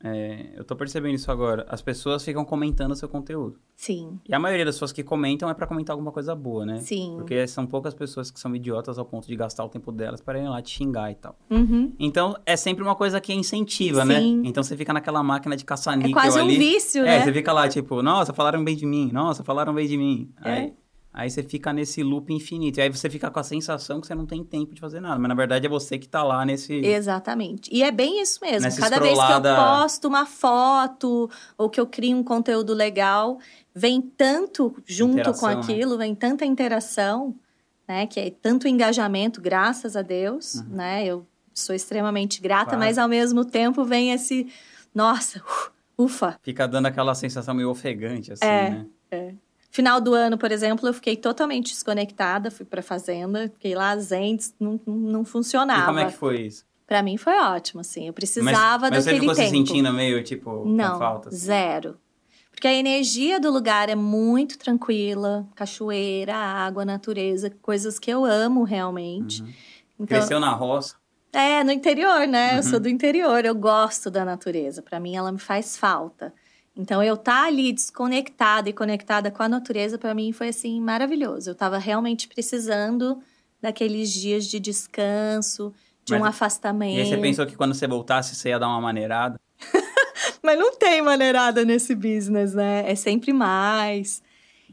é, 0.04 0.54
eu 0.56 0.64
tô 0.64 0.76
percebendo 0.76 1.16
isso 1.16 1.32
agora. 1.32 1.66
As 1.70 1.82
pessoas 1.82 2.24
ficam 2.24 2.46
comentando 2.46 2.92
o 2.92 2.96
seu 2.96 3.10
conteúdo. 3.10 3.60
Sim. 3.76 4.20
E 4.28 4.34
a 4.34 4.40
maioria 4.40 4.64
das 4.64 4.76
pessoas 4.76 4.92
que 4.92 5.04
comentam 5.04 5.50
é 5.50 5.54
para 5.56 5.66
comentar 5.66 5.94
alguma 5.94 6.12
coisa 6.12 6.36
boa, 6.36 6.66
né? 6.66 6.80
Sim. 6.80 7.16
Porque 7.18 7.48
são 7.48 7.66
poucas 7.66 7.96
pessoas 7.96 8.30
que 8.30 8.40
são 8.40 8.56
idiotas 8.56 9.00
ao 9.00 9.06
ponto 9.06 9.28
de 9.28 9.36
gastar 9.36 9.66
o 9.66 9.70
tempo 9.70 9.92
delas 9.92 10.22
para 10.22 10.40
ir 10.40 10.48
lá 10.48 10.62
te 10.62 10.70
xingar 10.70 11.12
e 11.12 11.16
tal. 11.16 11.36
Uhum. 11.50 11.94
Então, 12.00 12.36
é 12.46 12.56
sempre 12.56 12.84
uma 12.84 12.96
coisa 12.96 13.20
que 13.20 13.34
incentiva, 13.34 14.06
né? 14.06 14.20
Sim. 14.20 14.38
né? 14.38 14.48
Então, 14.50 14.62
você 14.62 14.78
fica 14.78 14.94
naquela 14.94 15.24
máquina 15.24 15.56
de 15.58 15.66
caça-níquel 15.66 16.12
É 16.12 16.14
quase 16.14 16.40
ali. 16.40 16.56
um 16.56 16.60
vício, 16.60 17.02
é, 17.02 17.20
né? 17.20 17.24
você 17.24 17.34
fica 17.34 17.52
lá, 17.52 17.68
tipo, 17.68 18.04
nossa, 18.04 18.34
falaram 18.34 18.64
bem 18.64 18.76
de 18.76 18.86
mim. 18.86 19.10
Nossa, 19.12 19.44
falaram 19.44 19.74
bem 19.74 19.88
de 19.88 19.98
mim. 19.98 20.32
É. 20.44 20.52
Aí 20.52 20.74
Aí 21.20 21.32
você 21.32 21.42
fica 21.42 21.74
nesse 21.74 22.04
loop 22.04 22.32
infinito. 22.32 22.78
E 22.78 22.82
aí 22.84 22.90
você 22.90 23.10
fica 23.10 23.32
com 23.32 23.40
a 23.40 23.44
sensação 23.44 24.00
que 24.00 24.06
você 24.06 24.14
não 24.14 24.28
tem 24.28 24.44
tempo 24.44 24.76
de 24.76 24.80
fazer 24.80 25.00
nada. 25.00 25.18
Mas 25.18 25.28
na 25.30 25.34
verdade 25.34 25.66
é 25.66 25.70
você 25.70 25.98
que 25.98 26.08
tá 26.08 26.24
lá 26.24 26.46
nesse. 26.46 26.76
Exatamente. 26.76 27.70
E 27.74 27.82
é 27.82 27.90
bem 27.90 28.22
isso 28.22 28.38
mesmo. 28.40 28.62
Nessa 28.62 28.80
Cada 28.82 29.00
vez 29.00 29.14
que 29.14 29.20
eu 29.20 29.24
escrolada- 29.24 29.56
posto 29.56 30.08
uma 30.08 30.28
foto 30.28 31.28
ou 31.58 31.70
que 31.72 31.80
eu 31.80 31.88
crio 31.88 32.16
um 32.16 32.24
conteúdo 32.24 32.72
legal, 32.72 33.40
vem 33.74 34.00
tanto 34.00 34.76
junto 34.86 35.14
Interação, 35.20 35.50
com 35.50 35.56
né? 35.56 35.62
aquilo, 35.62 35.98
vem 35.98 36.14
tanta 36.14 36.46
interação, 36.46 37.34
né? 37.88 38.06
Que 38.06 38.20
é 38.20 38.30
tanto 38.30 38.68
engajamento, 38.68 39.42
graças 39.42 39.96
a 39.96 40.04
Deus, 40.04 40.56
Uhum. 40.56 40.66
né? 40.70 41.04
Eu 41.04 41.26
sou 41.52 41.76
extremamente 41.76 42.40
grata, 42.40 42.66
Claro. 42.66 42.80
mas 42.80 43.00
ao 43.00 43.08
mesmo 43.08 43.44
tempo 43.44 43.84
vem 43.84 44.12
esse. 44.12 44.46
Nossa, 44.94 45.42
ufa! 45.98 46.38
Fica 46.44 46.68
dando 46.68 46.86
aquela 46.86 47.16
sensação 47.16 47.56
meio 47.56 47.72
ofegante, 47.72 48.34
assim, 48.34 48.46
É. 48.46 48.70
né? 49.12 49.36
Final 49.70 50.00
do 50.02 50.14
ano, 50.14 50.38
por 50.38 50.52
exemplo, 50.52 50.88
eu 50.88 50.94
fiquei 50.94 51.16
totalmente 51.16 51.72
desconectada, 51.72 52.50
fui 52.50 52.66
pra 52.66 52.82
fazenda, 52.82 53.50
fiquei 53.54 53.76
lá 53.76 53.96
zen, 53.98 54.38
não, 54.60 54.80
não 54.86 55.26
funcionava. 55.26 55.84
E 55.84 55.86
como 55.86 56.00
é 56.00 56.06
que 56.06 56.14
foi 56.18 56.42
isso? 56.42 56.66
Pra 56.88 57.04
mim 57.04 57.18
foi 57.18 57.38
ótimo, 57.38 57.82
assim. 57.82 58.02
Eu 58.08 58.08
Mas, 58.08 58.16
precisava 58.16 58.90
mas 58.90 59.04
você 59.04 59.12
daquele 59.12 59.20
ficou 59.20 59.36
tempo. 59.36 59.50
se 59.50 59.56
sentindo 59.56 59.92
meio, 59.94 60.24
tipo, 60.24 60.64
Não, 60.66 60.94
com 60.94 61.00
falta? 61.00 61.30
assim? 61.30 61.38
zero. 61.38 61.98
Porque 62.50 62.66
a 62.68 62.74
energia 62.74 63.40
do 63.40 63.52
lugar 63.52 63.88
é 63.90 63.94
muito 63.94 64.58
tranquila, 64.58 65.46
cachoeira, 65.54 66.34
água, 66.36 66.84
natureza, 66.86 67.52
coisas 67.62 68.00
que 68.00 68.10
eu 68.10 68.26
amo 68.26 68.64
realmente. 68.64 69.44
Uhum. 69.44 69.50
Então, 70.00 70.08
Cresceu 70.08 70.40
na 70.40 70.52
roça. 70.54 70.96
é, 71.34 71.64
no 71.64 71.72
interior, 71.72 72.26
né? 72.26 72.54
Eu 72.54 72.58
Uhum. 72.58 72.64
sou 72.64 72.80
do 72.80 72.90
interior, 72.90 73.46
eu 73.46 73.54
gosto 73.54 74.10
da 74.10 74.24
natureza. 74.26 74.82
Pra 74.82 75.00
mim 75.00 75.16
ela 75.16 75.32
me 75.32 75.38
faz 75.38 75.78
falta. 75.78 76.34
Então 76.78 77.02
eu 77.02 77.16
estar 77.16 77.46
ali 77.46 77.74
desconectada 77.74 78.70
e 78.70 78.74
conectada 78.74 79.32
com 79.32 79.42
a 79.42 79.50
natureza 79.50 79.98
pra 79.98 80.14
mim 80.14 80.32
foi 80.32 80.50
assim 80.50 80.80
maravilhoso. 80.80 81.50
Eu 81.50 81.56
tava 81.56 81.78
realmente 81.78 82.28
precisando 82.28 83.18
daqueles 83.62 84.12
dias 84.14 84.46
de 84.46 84.60
descanso, 84.60 85.74
de 86.06 86.14
Mas- 86.14 86.22
um 86.22 86.26
E 86.26 86.30
afastamento. 86.30 87.00
aí 87.00 87.06
você 87.10 87.18
pensou 87.18 87.46
que 87.48 87.56
quando 87.56 87.74
você 87.74 87.88
voltasse, 87.88 88.36
você 88.36 88.50
ia 88.50 88.60
dar 88.60 88.68
uma 88.68 88.80
maneirada? 88.80 89.40
Mas 90.44 90.58
não 90.60 90.76
tem 90.78 91.02
maneirada 91.02 91.66
nesse 91.66 91.96
business, 91.96 92.54
né? 92.54 92.90
É 92.90 92.96
sempre 92.96 93.34
mais. 93.34 94.22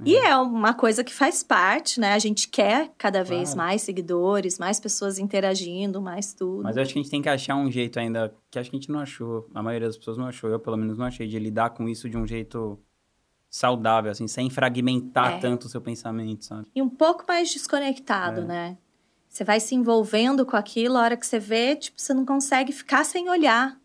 E 0.05 0.17
é 0.17 0.37
uma 0.37 0.75
coisa 0.75 1.05
que 1.05 1.13
faz 1.15 1.43
parte, 1.43 2.01
né? 2.01 2.15
A 2.15 2.19
gente 2.19 2.49
quer 2.49 2.91
cada 2.99 3.23
vez 3.23 3.55
Claro. 3.55 3.69
mais 3.69 3.83
seguidores, 3.83 4.59
mais 4.59 4.81
pessoas 4.81 5.19
interagindo, 5.19 6.01
mais 6.01 6.33
tudo. 6.33 6.63
Mas 6.63 6.77
eu 6.77 6.83
acho 6.83 6.93
que 6.93 6.99
a 6.99 7.03
gente 7.03 7.11
tem 7.11 7.23
que 7.23 7.29
achar 7.29 7.55
um 7.57 7.71
jeito 7.71 7.99
ainda, 7.99 8.35
que 8.51 8.59
acho 8.59 8.71
que 8.71 8.77
a 8.77 8.81
gente 8.81 8.91
não 8.91 9.01
achou. 9.01 9.49
A 9.55 9.63
maioria 9.63 9.87
das 9.89 9.97
pessoas 9.97 10.17
não 10.19 10.27
achou, 10.27 10.51
eu 10.51 10.59
pelo 10.59 10.77
menos 10.77 10.99
não 10.99 11.07
achei, 11.07 11.27
de 11.29 11.39
lidar 11.39 11.71
com 11.71 11.89
isso 11.89 12.09
de 12.09 12.17
um 12.17 12.27
jeito 12.27 12.79
saudável, 13.49 14.11
assim, 14.11 14.27
sem 14.27 14.51
fragmentar 14.51 15.35
É. 15.35 15.39
tanto 15.39 15.67
o 15.67 15.69
seu 15.69 15.81
pensamento, 15.81 16.45
sabe? 16.45 16.67
E 16.75 16.83
um 16.83 16.89
pouco 16.89 17.25
mais 17.29 17.53
desconectado, 17.53 18.41
É. 18.41 18.45
né? 18.45 18.79
Você 19.29 19.45
vai 19.45 19.61
se 19.61 19.75
envolvendo 19.75 20.45
com 20.45 20.57
aquilo, 20.57 20.97
a 20.97 21.03
hora 21.03 21.17
que 21.17 21.27
você 21.27 21.39
vê, 21.39 21.77
tipo, 21.77 22.01
você 22.01 22.13
não 22.15 22.25
consegue 22.25 22.73
ficar 22.73 23.05
sem 23.05 23.29
olhar, 23.29 23.79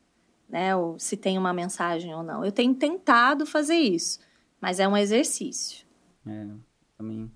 né? 0.50 0.75
Ou 0.75 0.98
se 0.98 1.16
tem 1.16 1.38
uma 1.38 1.54
mensagem 1.54 2.13
ou 2.16 2.24
não. 2.24 2.44
Eu 2.44 2.51
tenho 2.51 2.74
tentado 2.74 3.46
fazer 3.46 3.75
isso, 3.78 4.20
mas 4.60 4.80
é 4.80 4.88
um 4.88 4.98
exercício. 4.98 5.88
É, 6.25 6.45
também. 6.97 7.31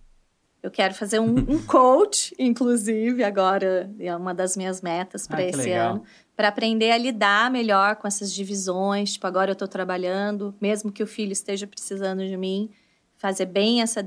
Eu 0.62 0.72
quero 0.72 0.94
fazer 0.94 1.20
um, 1.20 1.36
um 1.36 1.62
coach, 1.68 2.34
inclusive, 2.40 3.24
agora 3.24 3.94
é 4.00 4.16
uma 4.16 4.34
das 4.34 4.56
minhas 4.56 4.82
metas 4.82 5.28
para 5.28 5.40
Ah, 5.40 5.44
esse 5.44 5.72
ano, 5.72 6.04
para 6.36 6.48
aprender 6.48 6.92
a 6.92 6.98
lidar 6.98 7.52
melhor 7.52 7.98
com 7.98 8.08
essas 8.08 8.34
divisões. 8.34 9.14
Tipo, 9.14 9.28
agora 9.28 9.52
eu 9.52 9.54
estou 9.54 9.68
trabalhando, 9.68 10.56
mesmo 10.62 10.92
que 10.92 11.04
o 11.04 11.08
filho 11.08 11.34
esteja 11.34 11.68
precisando 11.68 12.26
de 12.26 12.38
mim, 12.38 12.70
fazer 13.18 13.46
bem 13.46 13.82
essa, 13.82 14.04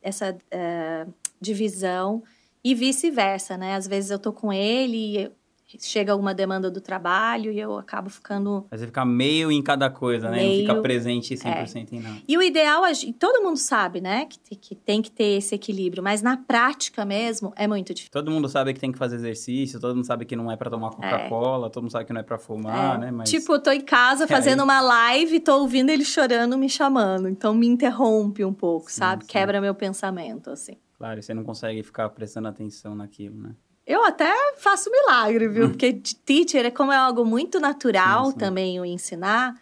essa 0.00 0.38
eh, 0.50 1.06
divisão 1.40 2.22
e 2.62 2.74
vice-versa, 2.74 3.56
né? 3.56 3.74
Às 3.74 3.88
vezes 3.88 4.10
eu 4.10 4.18
tô 4.18 4.32
com 4.32 4.52
ele 4.52 5.18
e 5.18 5.32
chega 5.78 6.12
alguma 6.12 6.32
demanda 6.34 6.70
do 6.70 6.80
trabalho 6.80 7.52
e 7.52 7.60
eu 7.60 7.78
acabo 7.78 8.08
ficando 8.10 8.66
Mas 8.70 8.80
você 8.80 8.86
fica 8.86 9.04
meio 9.04 9.52
em 9.52 9.62
cada 9.62 9.90
coisa, 9.90 10.30
né? 10.30 10.38
Não 10.38 10.44
Meio- 10.48 10.60
fica 10.66 10.80
presente 10.80 11.34
100% 11.36 11.92
em 11.92 12.00
nada. 12.00 12.16
E 12.26 12.36
o 12.38 12.42
ideal, 12.42 12.82
todo 13.18 13.42
mundo 13.42 13.56
sabe, 13.56 14.00
né, 14.00 14.26
que, 14.26 14.56
que 14.56 14.74
tem 14.74 15.00
que 15.02 15.10
ter 15.10 15.38
esse 15.38 15.54
equilíbrio, 15.54 16.02
mas 16.02 16.22
na 16.22 16.36
prática 16.36 17.04
mesmo 17.04 17.52
é 17.56 17.66
muito 17.68 17.92
difícil. 17.94 18.10
Todo 18.12 18.30
mundo 18.30 18.48
sabe 18.48 18.72
que 18.74 18.80
tem 18.80 18.90
que 18.92 18.98
fazer 18.98 19.16
exercício, 19.16 19.78
todo 19.80 19.94
mundo 19.94 20.04
sabe 20.06 20.24
que 20.24 20.34
não 20.36 20.50
é 20.50 20.56
pra 20.56 20.70
tomar 20.70 20.90
Coca-Cola, 20.90 21.70
todo 21.70 21.82
mundo 21.84 21.92
sabe 21.92 22.04
que 22.06 22.12
não 22.12 22.20
é 22.20 22.24
pra 22.24 22.38
fumar, 22.38 22.96
É. 22.96 22.98
né? 22.98 23.10
Mas 23.10 23.30
Tipo, 23.30 23.54
eu 23.54 23.62
tô 23.62 23.70
em 23.70 23.80
casa 23.80 24.24
É, 24.24 24.26
fazendo 24.26 24.60
aí- 24.60 24.64
uma 24.64 24.80
live, 24.80 25.40
tô 25.40 25.58
ouvindo 25.60 25.90
ele 25.90 26.04
chorando, 26.04 26.56
me 26.58 26.68
chamando. 26.68 27.28
Então 27.28 27.54
me 27.54 27.66
interrompe 27.66 28.44
um 28.44 28.52
pouco, 28.52 28.90
Sim, 28.90 28.98
sabe? 28.98 29.24
sim. 29.24 29.30
Quebra 29.30 29.60
meu 29.60 29.74
pensamento, 29.74 30.50
assim. 30.50 30.76
claro, 30.98 31.22
você 31.22 31.32
não 31.32 31.42
consegue 31.44 31.82
ficar 31.82 32.08
prestando 32.10 32.48
atenção 32.48 32.94
naquilo, 32.94 33.36
né? 33.40 33.54
Eu 33.90 34.04
até 34.04 34.32
faço 34.56 34.88
milagre, 34.88 35.48
viu? 35.48 35.68
Porque 35.70 35.92
de 35.92 36.14
teacher 36.14 36.64
é 36.64 36.70
como 36.70 36.92
é 36.92 36.96
algo 36.96 37.24
muito 37.24 37.58
natural 37.58 38.26
Sim, 38.26 38.30
sim. 38.32 38.38
também 38.38 38.80
o 38.80 38.84
ensinar. 38.84 39.54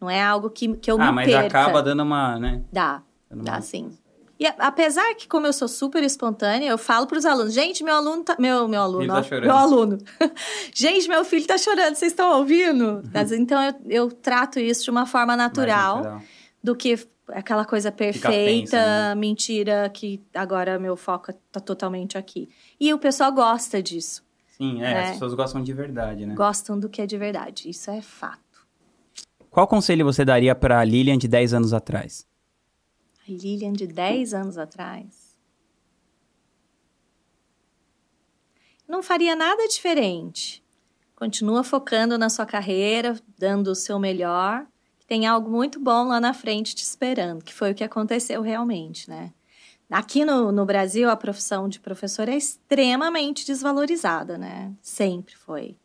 Não 0.00 0.10
é 0.10 0.20
algo 0.20 0.50
que, 0.50 0.74
que 0.76 0.90
eu 0.90 1.00
ah, 1.00 1.06
me 1.06 1.12
mas 1.12 1.26
perca. 1.30 1.46
acaba 1.60 1.80
dando 1.80 2.02
uma, 2.02 2.36
né? 2.36 2.62
Dá, 2.72 3.00
Dando 3.30 3.44
dá 3.44 3.52
uma- 3.52 3.60
sim. 3.60 3.96
E 4.40 4.46
apesar 4.58 5.14
que, 5.14 5.28
como 5.28 5.46
eu 5.46 5.52
sou 5.52 5.68
super 5.68 6.02
espontânea, 6.02 6.68
eu 6.68 6.76
falo 6.76 7.06
pros 7.06 7.24
alunos, 7.24 7.54
gente, 7.54 7.84
meu 7.84 7.94
aluno 7.94 8.24
tá. 8.24 8.36
Meu, 8.40 8.66
meu 8.66 8.82
aluno, 8.82 9.06
tá 9.06 9.20
ó, 9.20 9.40
meu 9.40 9.56
aluno. 9.56 9.98
gente, 10.74 11.08
meu 11.08 11.24
filho 11.24 11.46
tá 11.46 11.56
chorando, 11.56 11.94
vocês 11.94 12.10
estão 12.10 12.36
ouvindo? 12.38 13.02
Mas, 13.14 13.30
então 13.30 13.62
eu, 13.62 13.74
eu 13.88 14.10
trato 14.10 14.58
isso 14.58 14.82
de 14.82 14.90
uma 14.90 15.06
forma 15.06 15.36
natural, 15.36 15.98
natural. 15.98 16.22
do 16.62 16.74
que 16.74 16.98
aquela 17.28 17.64
coisa 17.64 17.90
perfeita, 17.92 18.30
tensa, 18.30 18.76
né? 18.76 19.14
mentira, 19.14 19.88
que 19.94 20.20
agora 20.34 20.76
meu 20.78 20.96
foco 20.96 21.32
tá 21.50 21.60
totalmente 21.60 22.18
aqui. 22.18 22.48
E 22.78 22.92
o 22.92 22.98
pessoal 22.98 23.32
gosta 23.32 23.82
disso. 23.82 24.24
Sim, 24.56 24.82
é, 24.82 24.90
É. 24.92 25.02
as 25.04 25.10
pessoas 25.12 25.34
gostam 25.34 25.62
de 25.62 25.72
verdade, 25.72 26.24
né? 26.26 26.34
Gostam 26.34 26.78
do 26.78 26.88
que 26.88 27.00
é 27.02 27.06
de 27.06 27.16
verdade. 27.18 27.68
Isso 27.68 27.90
é 27.90 28.00
fato. 28.00 28.66
Qual 29.50 29.66
conselho 29.66 30.04
você 30.04 30.24
daria 30.24 30.54
pra 30.54 30.82
Lilian 30.84 31.16
de 31.18 31.26
10 31.28 31.54
anos 31.54 31.72
atrás? 31.72 32.26
A 33.26 33.30
Lilian 33.30 33.72
de 33.72 33.86
10 33.86 34.34
anos 34.34 34.58
atrás. 34.58 35.36
Não 38.88 39.02
faria 39.02 39.34
nada 39.34 39.66
diferente. 39.66 40.62
Continua 41.16 41.64
focando 41.64 42.18
na 42.18 42.28
sua 42.28 42.46
carreira, 42.46 43.18
dando 43.38 43.68
o 43.68 43.74
seu 43.74 43.98
melhor. 43.98 44.66
Tem 45.06 45.26
algo 45.26 45.50
muito 45.50 45.80
bom 45.80 46.08
lá 46.08 46.20
na 46.20 46.34
frente 46.34 46.74
te 46.74 46.82
esperando, 46.82 47.42
que 47.42 47.54
foi 47.54 47.72
o 47.72 47.74
que 47.74 47.82
aconteceu 47.84 48.42
realmente, 48.42 49.08
né? 49.08 49.32
Aqui 49.90 50.24
no, 50.24 50.50
no 50.50 50.64
Brasil, 50.66 51.08
a 51.08 51.16
profissão 51.16 51.68
de 51.68 51.78
professor 51.78 52.28
é 52.28 52.36
extremamente 52.36 53.46
desvalorizada, 53.46 54.36
né? 54.36 54.72
Sempre 54.82 55.36
foi. 55.36 55.76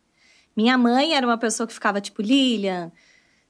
Minha 0.56 0.76
mãe 0.76 1.14
era 1.14 1.26
uma 1.26 1.38
pessoa 1.38 1.66
que 1.66 1.72
ficava 1.72 2.00
tipo, 2.00 2.20
Lilian, 2.20 2.90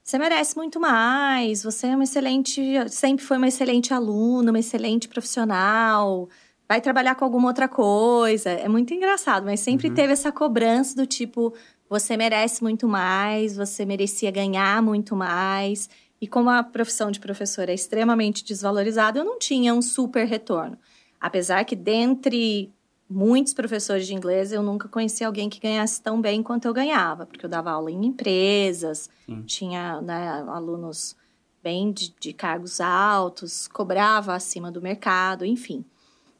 você 0.03 0.17
merece 0.19 0.55
muito 0.55 0.79
mais, 0.79 1.63
você 1.63 1.87
é 1.87 1.95
uma 1.95 2.03
excelente, 2.03 2.61
sempre 2.89 3.25
foi 3.25 3.37
uma 3.37 3.47
excelente 3.47 3.93
aluna, 3.93 4.51
uma 4.51 4.59
excelente 4.59 5.07
profissional, 5.07 6.29
vai 6.67 6.79
trabalhar 6.81 7.15
com 7.15 7.25
alguma 7.25 7.47
outra 7.47 7.67
coisa. 7.67 8.49
É 8.49 8.67
muito 8.67 8.93
engraçado, 8.93 9.45
mas 9.45 9.59
sempre 9.59 9.87
Uhum. 9.89 9.93
teve 9.95 10.13
essa 10.13 10.31
cobrança 10.31 10.95
do 10.95 11.07
tipo, 11.07 11.53
você 11.89 12.15
merece 12.15 12.61
muito 12.61 12.87
mais, 12.87 13.55
você 13.55 13.85
merecia 13.85 14.29
ganhar 14.31 14.81
muito 14.81 15.15
mais. 15.15 15.89
E 16.23 16.27
como 16.27 16.49
a 16.49 16.63
profissão 16.63 17.11
de 17.11 17.19
professor 17.19 17.67
é 17.67 17.73
extremamente 17.73 18.45
desvalorizada, 18.45 19.19
eu 19.19 19.25
não 19.25 19.37
tinha 19.37 19.73
um 19.73 19.81
super 19.81 20.25
retorno. 20.25 20.77
Apesar 21.19 21.65
que 21.65 21.75
dentre 21.75 22.71
muitos 23.09 23.53
professores 23.53 24.07
de 24.07 24.13
inglês, 24.13 24.53
eu 24.53 24.63
nunca 24.63 24.87
conheci 24.87 25.21
alguém 25.21 25.49
que 25.49 25.59
ganhasse 25.59 26.01
tão 26.01 26.21
bem 26.21 26.41
quanto 26.41 26.65
eu 26.65 26.73
ganhava, 26.73 27.25
porque 27.25 27.45
eu 27.45 27.49
dava 27.49 27.71
aula 27.71 27.91
em 27.91 28.05
empresas, 28.05 29.09
Sim. 29.25 29.41
tinha 29.41 29.99
né, 29.99 30.45
alunos 30.47 31.13
bem 31.61 31.91
de, 31.91 32.15
de 32.17 32.31
cargos 32.31 32.79
altos, 32.79 33.67
cobrava 33.67 34.33
acima 34.33 34.71
do 34.71 34.81
mercado, 34.81 35.43
enfim. 35.43 35.83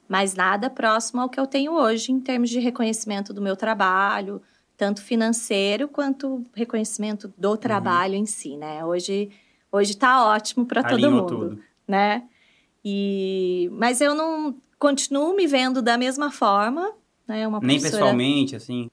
Mas 0.07 0.33
nada 0.33 0.69
próximo 0.69 1.19
ao 1.19 1.27
que 1.27 1.41
eu 1.41 1.45
tenho 1.45 1.73
hoje 1.73 2.09
em 2.09 2.21
termos 2.21 2.49
de 2.49 2.59
reconhecimento 2.59 3.33
do 3.33 3.41
meu 3.41 3.57
trabalho, 3.57 4.41
tanto 4.77 5.01
financeiro 5.01 5.89
quanto 5.89 6.41
reconhecimento 6.53 7.33
do 7.37 7.49
uhum. 7.49 7.57
trabalho 7.57 8.13
uhum. 8.13 8.21
em 8.21 8.25
si, 8.25 8.55
né? 8.55 8.85
Hoje 8.85 9.29
hoje 9.73 9.97
tá 9.97 10.25
ótimo 10.27 10.65
para 10.65 10.83
todo 10.83 11.11
mundo, 11.11 11.27
tudo. 11.27 11.59
né? 11.87 12.23
E 12.85 13.69
mas 13.73 13.99
eu 13.99 14.13
não 14.13 14.55
continuo 14.77 15.35
me 15.35 15.47
vendo 15.47 15.81
da 15.81 15.97
mesma 15.97 16.31
forma, 16.31 16.93
né? 17.27 17.47
Uma 17.47 17.59
Nem 17.59 17.81
pessoalmente, 17.81 18.55
assim. 18.55 18.89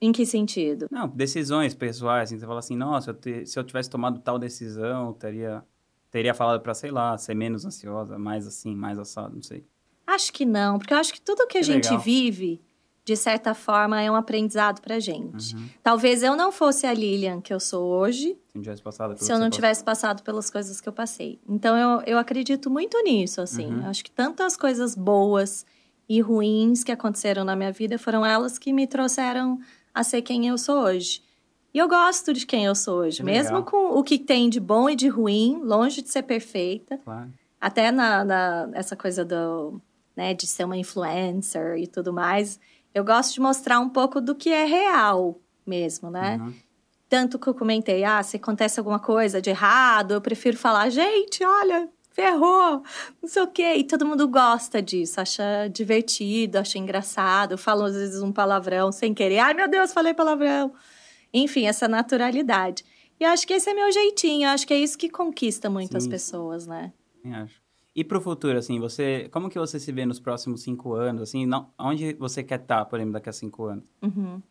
Em 0.00 0.12
que 0.12 0.26
sentido? 0.26 0.86
Não, 0.90 1.08
decisões 1.08 1.72
pessoais, 1.74 2.28
assim, 2.28 2.38
você 2.38 2.46
fala 2.46 2.58
assim, 2.58 2.76
nossa, 2.76 3.10
eu 3.10 3.14
te... 3.14 3.46
se 3.46 3.58
eu 3.58 3.64
tivesse 3.64 3.88
tomado 3.88 4.18
tal 4.20 4.38
decisão, 4.38 5.12
teria 5.14 5.64
teria 6.10 6.34
falado 6.34 6.60
para 6.60 6.74
sei 6.74 6.90
lá, 6.90 7.16
ser 7.18 7.34
menos 7.34 7.64
ansiosa, 7.64 8.18
mais 8.18 8.46
assim, 8.46 8.74
mais 8.74 8.98
assado, 8.98 9.34
não 9.34 9.42
sei. 9.42 9.66
Acho 10.06 10.32
que 10.32 10.44
não, 10.44 10.78
porque 10.78 10.92
eu 10.92 10.98
acho 10.98 11.12
que 11.12 11.20
tudo 11.20 11.46
que, 11.46 11.54
que 11.54 11.58
a 11.58 11.62
gente 11.62 11.88
legal. 11.88 12.00
vive 12.00 12.63
de 13.04 13.16
certa 13.16 13.52
forma, 13.52 14.00
é 14.00 14.10
um 14.10 14.14
aprendizado 14.14 14.80
pra 14.80 14.98
gente. 14.98 15.54
Uhum. 15.54 15.68
Talvez 15.82 16.22
eu 16.22 16.34
não 16.34 16.50
fosse 16.50 16.86
a 16.86 16.94
Lilian 16.94 17.40
que 17.40 17.52
eu 17.52 17.60
sou 17.60 17.86
hoje 17.86 18.34
se, 18.54 18.82
passado 18.82 19.16
se 19.18 19.30
eu 19.30 19.38
não 19.38 19.50
tivesse 19.50 19.84
passado 19.84 20.22
pelas 20.22 20.48
coisas 20.48 20.80
que 20.80 20.88
eu 20.88 20.92
passei. 20.92 21.38
Então, 21.46 21.76
eu, 21.76 22.02
eu 22.06 22.18
acredito 22.18 22.70
muito 22.70 22.98
nisso, 23.02 23.42
assim. 23.42 23.66
Uhum. 23.66 23.86
acho 23.86 24.02
que 24.02 24.10
tantas 24.10 24.56
coisas 24.56 24.94
boas 24.94 25.66
e 26.08 26.20
ruins 26.22 26.82
que 26.82 26.90
aconteceram 26.90 27.44
na 27.44 27.54
minha 27.54 27.72
vida 27.72 27.98
foram 27.98 28.24
elas 28.24 28.58
que 28.58 28.72
me 28.72 28.86
trouxeram 28.86 29.58
a 29.92 30.02
ser 30.02 30.22
quem 30.22 30.48
eu 30.48 30.56
sou 30.56 30.84
hoje. 30.84 31.22
E 31.74 31.78
eu 31.78 31.88
gosto 31.88 32.32
de 32.32 32.46
quem 32.46 32.64
eu 32.64 32.74
sou 32.74 33.00
hoje, 33.00 33.18
que 33.18 33.22
mesmo 33.22 33.56
legal. 33.56 33.64
com 33.64 33.98
o 33.98 34.02
que 34.02 34.18
tem 34.18 34.48
de 34.48 34.60
bom 34.60 34.88
e 34.88 34.96
de 34.96 35.08
ruim, 35.08 35.60
longe 35.62 36.00
de 36.00 36.08
ser 36.08 36.22
perfeita. 36.22 36.98
Claro. 37.04 37.30
Até 37.60 37.90
na, 37.90 38.24
na 38.24 38.70
essa 38.72 38.96
coisa 38.96 39.24
do, 39.24 39.78
né, 40.16 40.32
de 40.32 40.46
ser 40.46 40.64
uma 40.64 40.76
influencer 40.76 41.76
e 41.76 41.86
tudo 41.86 42.12
mais 42.12 42.58
eu 42.94 43.04
gosto 43.04 43.34
de 43.34 43.40
mostrar 43.40 43.80
um 43.80 43.88
pouco 43.88 44.20
do 44.20 44.34
que 44.34 44.50
é 44.50 44.64
real 44.64 45.40
mesmo, 45.66 46.10
né? 46.10 46.38
Uhum. 46.40 46.54
Tanto 47.08 47.38
que 47.38 47.48
eu 47.48 47.54
comentei, 47.54 48.04
ah, 48.04 48.22
se 48.22 48.36
acontece 48.36 48.78
alguma 48.78 48.98
coisa 48.98 49.40
de 49.42 49.50
errado, 49.50 50.14
eu 50.14 50.20
prefiro 50.20 50.56
falar, 50.56 50.88
gente, 50.90 51.44
olha, 51.44 51.88
ferrou, 52.10 52.82
não 53.20 53.28
sei 53.28 53.42
o 53.42 53.46
quê. 53.48 53.74
E 53.74 53.84
todo 53.84 54.06
mundo 54.06 54.28
gosta 54.28 54.80
disso, 54.80 55.20
acha 55.20 55.68
divertido, 55.68 56.58
acha 56.58 56.78
engraçado. 56.78 57.58
Falo 57.58 57.84
às 57.84 57.94
vezes 57.94 58.22
um 58.22 58.32
palavrão 58.32 58.92
sem 58.92 59.12
querer, 59.12 59.38
ai 59.38 59.54
meu 59.54 59.68
Deus, 59.68 59.92
falei 59.92 60.14
palavrão. 60.14 60.72
Enfim, 61.32 61.66
essa 61.66 61.88
naturalidade. 61.88 62.84
E 63.18 63.24
acho 63.24 63.46
que 63.46 63.52
esse 63.54 63.68
é 63.68 63.74
meu 63.74 63.90
jeitinho, 63.92 64.48
acho 64.48 64.66
que 64.66 64.74
é 64.74 64.78
isso 64.78 64.96
que 64.96 65.08
conquista 65.08 65.68
muitas 65.68 66.06
pessoas, 66.06 66.66
né? 66.66 66.92
Eu 67.24 67.34
acho. 67.34 67.63
E 67.94 68.02
para 68.02 68.18
o 68.18 68.20
futuro, 68.20 68.58
assim, 68.58 68.80
você, 68.80 69.28
como 69.30 69.48
que 69.48 69.58
você 69.58 69.78
se 69.78 69.92
vê 69.92 70.04
nos 70.04 70.18
próximos 70.18 70.62
cinco 70.62 70.94
anos, 70.94 71.22
assim, 71.22 71.46
não, 71.46 71.70
onde 71.78 72.14
você 72.14 72.42
quer 72.42 72.60
estar, 72.60 72.78
tá, 72.78 72.84
por 72.84 72.98
exemplo, 72.98 73.12
daqui 73.12 73.28
a 73.28 73.32
cinco 73.32 73.66
anos? 73.66 73.84
Uhum. 74.02 74.42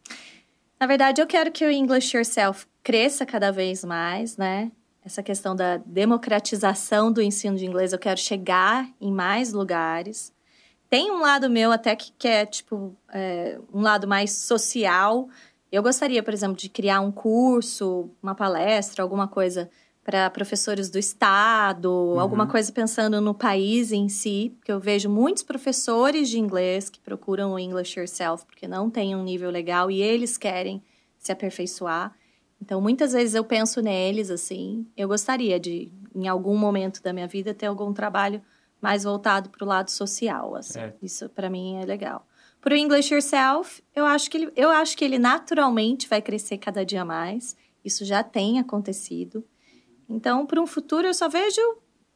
Na 0.79 0.88
verdade, 0.88 1.21
eu 1.21 1.27
quero 1.27 1.51
que 1.51 1.65
o 1.65 1.71
English 1.71 2.15
Yourself 2.15 2.65
cresça 2.81 3.25
cada 3.25 3.51
vez 3.51 3.83
mais, 3.83 4.38
né? 4.38 4.71
Essa 5.03 5.21
questão 5.21 5.53
da 5.55 5.77
democratização 5.77 7.12
do 7.12 7.21
ensino 7.21 7.57
de 7.57 7.65
inglês, 7.65 7.91
eu 7.91 8.00
quero 8.00 8.19
chegar 8.19 8.89
em 9.00 9.12
mais 9.12 9.51
lugares. 9.51 10.33
Tem 10.89 11.12
um 11.12 11.19
lado 11.19 11.50
meu 11.50 11.71
até 11.71 11.95
que, 11.95 12.13
que 12.17 12.27
é, 12.27 12.45
tipo, 12.45 12.95
é, 13.12 13.59
um 13.73 13.81
lado 13.81 14.07
mais 14.07 14.31
social. 14.31 15.27
Eu 15.69 15.83
gostaria, 15.83 16.23
por 16.23 16.33
exemplo, 16.33 16.55
de 16.55 16.69
criar 16.69 17.01
um 17.01 17.12
curso, 17.12 18.09
uma 18.21 18.35
palestra, 18.35 19.03
alguma 19.03 19.27
coisa 19.27 19.69
para 20.03 20.29
professores 20.29 20.89
do 20.89 21.00
estado, 21.00 21.89
uhum. 21.89 22.19
alguma 22.19 22.45
coisa 22.45 22.72
pensando 22.72 23.22
no 23.22 23.33
país 23.33 23.91
em 23.91 24.10
si, 24.10 24.53
porque 24.57 24.72
eu 24.72 24.79
vejo 24.79 25.10
muitos 25.10 25.43
professores 25.43 26.29
de 26.29 26.38
inglês 26.38 26.89
que 26.89 27.00
procuram 27.00 27.53
o 27.53 27.60
English 27.60 27.98
Yourself 27.98 28.45
porque 28.45 28.67
não 28.67 28.89
têm 28.89 29.15
um 29.15 29.24
nível 29.24 29.50
legal 29.50 29.89
e 29.89 30.01
eles 30.01 30.38
querem 30.38 30.83
se 31.17 31.31
aperfeiçoar. 31.31 32.13
Então, 32.62 32.81
muitas 32.81 33.13
vezes 33.13 33.33
eu 33.33 33.45
penso 33.45 33.81
neles 33.81 34.29
assim, 34.29 34.86
eu 34.95 35.08
gostaria 35.08 35.60
de 35.60 35.91
em 36.13 36.28
algum 36.28 36.58
momento 36.58 37.01
da 37.01 37.13
minha 37.13 37.28
vida 37.28 37.54
ter 37.54 37.65
algum 37.65 37.93
trabalho 37.93 38.41
mais 38.82 39.06
voltado 39.06 39.49
para 39.49 39.63
o 39.63 39.67
lado 39.67 39.89
social, 39.89 40.56
assim. 40.56 40.80
É. 40.80 40.93
Isso 41.01 41.30
para 41.30 41.49
mim 41.49 41.78
é 41.78 41.86
legal. 41.86 42.28
Para 42.60 42.73
o 42.73 42.78
English 42.78 43.13
Yourself, 43.13 43.82
eu 43.95 44.06
acho 44.06 44.30
que 44.30 44.38
ele, 44.38 44.51
eu 44.56 44.69
acho 44.69 44.97
que 44.97 45.04
ele 45.04 45.17
naturalmente 45.17 46.08
vai 46.08 46.21
crescer 46.21 46.58
cada 46.58 46.86
dia 46.86 47.04
mais. 47.04 47.56
Isso 47.84 48.04
já 48.06 48.23
tem 48.23 48.60
acontecido. 48.60 49.43
Então, 50.13 50.45
para 50.45 50.62
um 50.62 50.67
futuro, 50.67 51.08
eu 51.08 51.13
só 51.13 51.28
vejo 51.28 51.62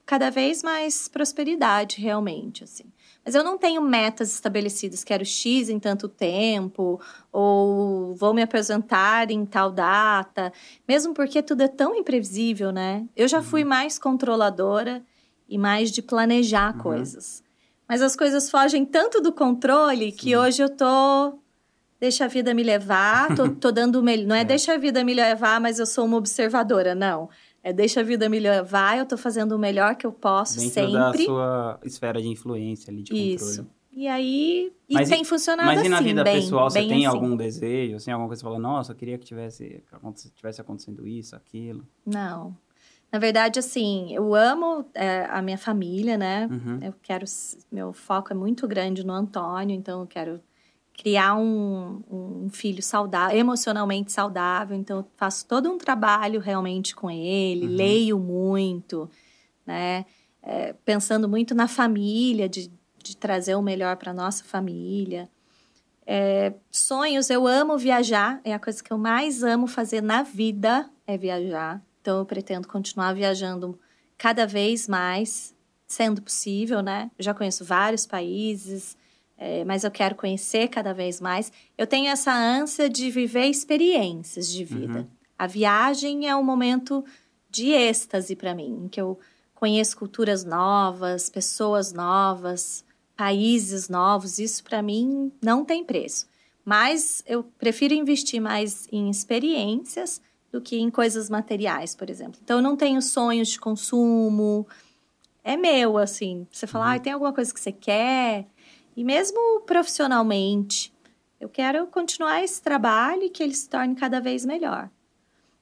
cada 0.05 0.29
vez 0.29 0.63
mais 0.63 1.07
prosperidade, 1.07 1.99
realmente, 1.99 2.63
assim. 2.63 2.85
Mas 3.25 3.35
eu 3.35 3.43
não 3.43 3.57
tenho 3.57 3.81
metas 3.81 4.33
estabelecidas, 4.33 5.03
quero 5.03 5.25
X 5.25 5.67
em 5.67 5.79
tanto 5.79 6.07
tempo, 6.07 7.01
ou 7.29 8.15
vou 8.15 8.33
me 8.33 8.41
apresentar 8.41 9.29
em 9.29 9.45
tal 9.45 9.69
data, 9.69 10.53
mesmo 10.87 11.13
porque 11.13 11.43
tudo 11.43 11.61
é 11.61 11.67
tão 11.67 11.93
imprevisível, 11.93 12.71
né? 12.71 13.05
Eu 13.17 13.27
já 13.27 13.41
fui 13.41 13.63
uhum. 13.63 13.69
mais 13.69 13.99
controladora 13.99 15.03
e 15.49 15.57
mais 15.57 15.91
de 15.91 16.01
planejar 16.01 16.73
uhum. 16.73 16.81
coisas. 16.81 17.43
Mas 17.87 18.01
as 18.01 18.15
coisas 18.15 18.49
fogem 18.49 18.85
tanto 18.85 19.19
do 19.19 19.33
controle 19.33 20.13
que 20.13 20.29
Sim. 20.29 20.35
hoje 20.37 20.63
eu 20.63 20.69
tô 20.69 21.37
deixa 21.99 22.25
a 22.25 22.27
vida 22.27 22.53
me 22.53 22.63
levar, 22.63 23.35
tô, 23.35 23.49
tô 23.49 23.71
dando 23.71 23.99
o 23.99 24.03
melhor. 24.03 24.27
Não 24.27 24.35
é, 24.35 24.41
é 24.41 24.45
deixa 24.45 24.73
a 24.73 24.77
vida 24.77 25.03
me 25.03 25.13
levar, 25.13 25.59
mas 25.59 25.79
eu 25.79 25.85
sou 25.85 26.05
uma 26.05 26.17
observadora, 26.17 26.93
não. 26.95 27.29
É 27.67 27.73
deixa 27.73 27.99
a 27.99 28.03
vida 28.03 28.29
me 28.29 28.39
levar, 28.39 28.97
eu 28.97 29.05
tô 29.05 29.17
fazendo 29.17 29.51
o 29.51 29.59
melhor 29.59 29.97
que 29.97 30.07
eu 30.07 30.11
posso 30.13 30.57
Dentro 30.57 30.73
sempre. 30.73 30.93
da 30.93 31.13
sua 31.13 31.79
esfera 31.83 32.21
de 32.21 32.29
influência 32.29 32.89
ali, 32.89 33.03
de 33.03 33.13
Isso. 33.13 33.57
controle. 33.57 33.69
E 33.91 34.07
aí, 34.07 34.71
e 34.87 34.93
mas, 34.93 35.09
tem 35.09 35.21
funcionado 35.25 35.69
assim, 35.71 35.79
Mas 35.79 35.85
e 35.85 35.89
na 35.89 35.97
assim, 35.97 36.05
vida 36.05 36.23
bem, 36.23 36.35
pessoal, 36.35 36.69
você 36.69 36.79
tem 36.79 37.05
assim. 37.05 37.05
algum 37.05 37.35
desejo, 37.35 37.97
assim, 37.97 38.09
alguma 38.09 38.29
coisa 38.29 38.39
que 38.39 38.47
você 38.47 38.53
fala, 38.53 38.59
nossa, 38.59 38.93
eu 38.93 38.95
queria 38.95 39.17
que 39.17 39.25
tivesse, 39.25 39.83
que 39.83 40.29
tivesse 40.29 40.61
acontecendo 40.61 41.05
isso, 41.05 41.35
aquilo? 41.35 41.85
Não. 42.05 42.55
Na 43.11 43.19
verdade, 43.19 43.59
assim, 43.59 44.13
eu 44.13 44.33
amo 44.33 44.85
é, 44.93 45.25
a 45.25 45.41
minha 45.41 45.57
família, 45.57 46.17
né? 46.17 46.47
Uhum. 46.49 46.79
Eu 46.81 46.93
quero, 47.01 47.25
meu 47.69 47.91
foco 47.91 48.31
é 48.31 48.35
muito 48.35 48.65
grande 48.65 49.05
no 49.05 49.11
Antônio, 49.11 49.75
então 49.75 49.99
eu 49.99 50.07
quero 50.07 50.39
criar 50.97 51.35
um, 51.35 52.01
um 52.09 52.49
filho 52.49 52.81
saudável, 52.81 53.37
emocionalmente 53.37 54.11
saudável. 54.11 54.75
Então, 54.75 54.97
eu 54.97 55.07
faço 55.15 55.45
todo 55.45 55.71
um 55.71 55.77
trabalho 55.77 56.39
realmente 56.39 56.95
com 56.95 57.09
ele, 57.09 57.67
uhum. 57.67 57.75
leio 57.75 58.19
muito, 58.19 59.09
né? 59.65 60.05
É, 60.41 60.73
pensando 60.83 61.29
muito 61.29 61.53
na 61.53 61.67
família, 61.67 62.49
de, 62.49 62.71
de 63.03 63.15
trazer 63.15 63.55
o 63.55 63.61
melhor 63.61 63.95
para 63.97 64.13
nossa 64.13 64.43
família. 64.43 65.29
É, 66.05 66.53
sonhos, 66.71 67.29
eu 67.29 67.45
amo 67.45 67.77
viajar, 67.77 68.39
é 68.43 68.53
a 68.53 68.59
coisa 68.59 68.81
que 68.81 68.91
eu 68.91 68.97
mais 68.97 69.43
amo 69.43 69.67
fazer 69.67 70.01
na 70.01 70.23
vida 70.23 70.89
é 71.05 71.17
viajar. 71.17 71.81
Então, 72.01 72.19
eu 72.19 72.25
pretendo 72.25 72.67
continuar 72.67 73.13
viajando 73.13 73.79
cada 74.17 74.47
vez 74.47 74.87
mais, 74.87 75.53
sendo 75.85 76.21
possível, 76.21 76.81
né? 76.81 77.11
Eu 77.19 77.23
já 77.23 77.33
conheço 77.33 77.63
vários 77.63 78.05
países, 78.05 78.97
é, 79.37 79.63
mas 79.63 79.83
eu 79.83 79.91
quero 79.91 80.15
conhecer 80.15 80.67
cada 80.67 80.93
vez 80.93 81.21
mais. 81.21 81.51
Eu 81.77 81.85
tenho 81.85 82.09
essa 82.09 82.33
ânsia 82.33 82.89
de 82.89 83.11
viver 83.11 83.45
experiências 83.45 84.51
de 84.51 84.63
vida. 84.63 84.99
Uhum. 84.99 85.07
A 85.37 85.45
viagem 85.45 86.27
é 86.27 86.35
um 86.35 86.43
momento 86.43 87.05
de 87.49 87.69
êxtase 87.71 88.35
para 88.35 88.55
mim, 88.55 88.85
em 88.85 88.87
que 88.87 88.99
eu 88.99 89.19
conheço 89.53 89.97
culturas 89.97 90.43
novas, 90.43 91.29
pessoas 91.29 91.93
novas, 91.93 92.83
países 93.15 93.89
novos. 93.89 94.39
Isso 94.39 94.63
para 94.63 94.81
mim 94.81 95.31
não 95.41 95.63
tem 95.63 95.83
preço. 95.83 96.25
Mas 96.65 97.23
eu 97.27 97.43
prefiro 97.43 97.93
investir 97.93 98.41
mais 98.41 98.87
em 98.91 99.09
experiências 99.09 100.19
do 100.51 100.59
que 100.59 100.77
em 100.77 100.89
coisas 100.89 101.29
materiais, 101.29 101.95
por 101.95 102.09
exemplo. 102.09 102.39
Então 102.43 102.57
eu 102.57 102.63
não 102.63 102.75
tenho 102.75 103.01
sonhos 103.01 103.49
de 103.49 103.59
consumo. 103.59 104.67
É 105.43 105.55
meu, 105.55 105.97
assim. 105.97 106.47
Você 106.51 106.65
fala, 106.65 106.87
uhum. 106.87 106.91
ah, 106.91 106.99
tem 106.99 107.13
alguma 107.13 107.33
coisa 107.33 107.53
que 107.53 107.59
você 107.59 107.71
quer? 107.71 108.47
E 108.97 109.03
mesmo 109.03 109.61
profissionalmente, 109.61 110.91
eu 111.39 111.47
quero 111.47 111.85
continuar 111.85 112.43
esse 112.43 112.59
trabalho 112.59 113.21
e 113.21 113.29
que 113.29 113.43
ele 113.43 113.53
se 113.53 113.69
torne 113.69 113.93
cada 113.93 114.19
vez 114.19 114.43
melhor. 114.43 114.89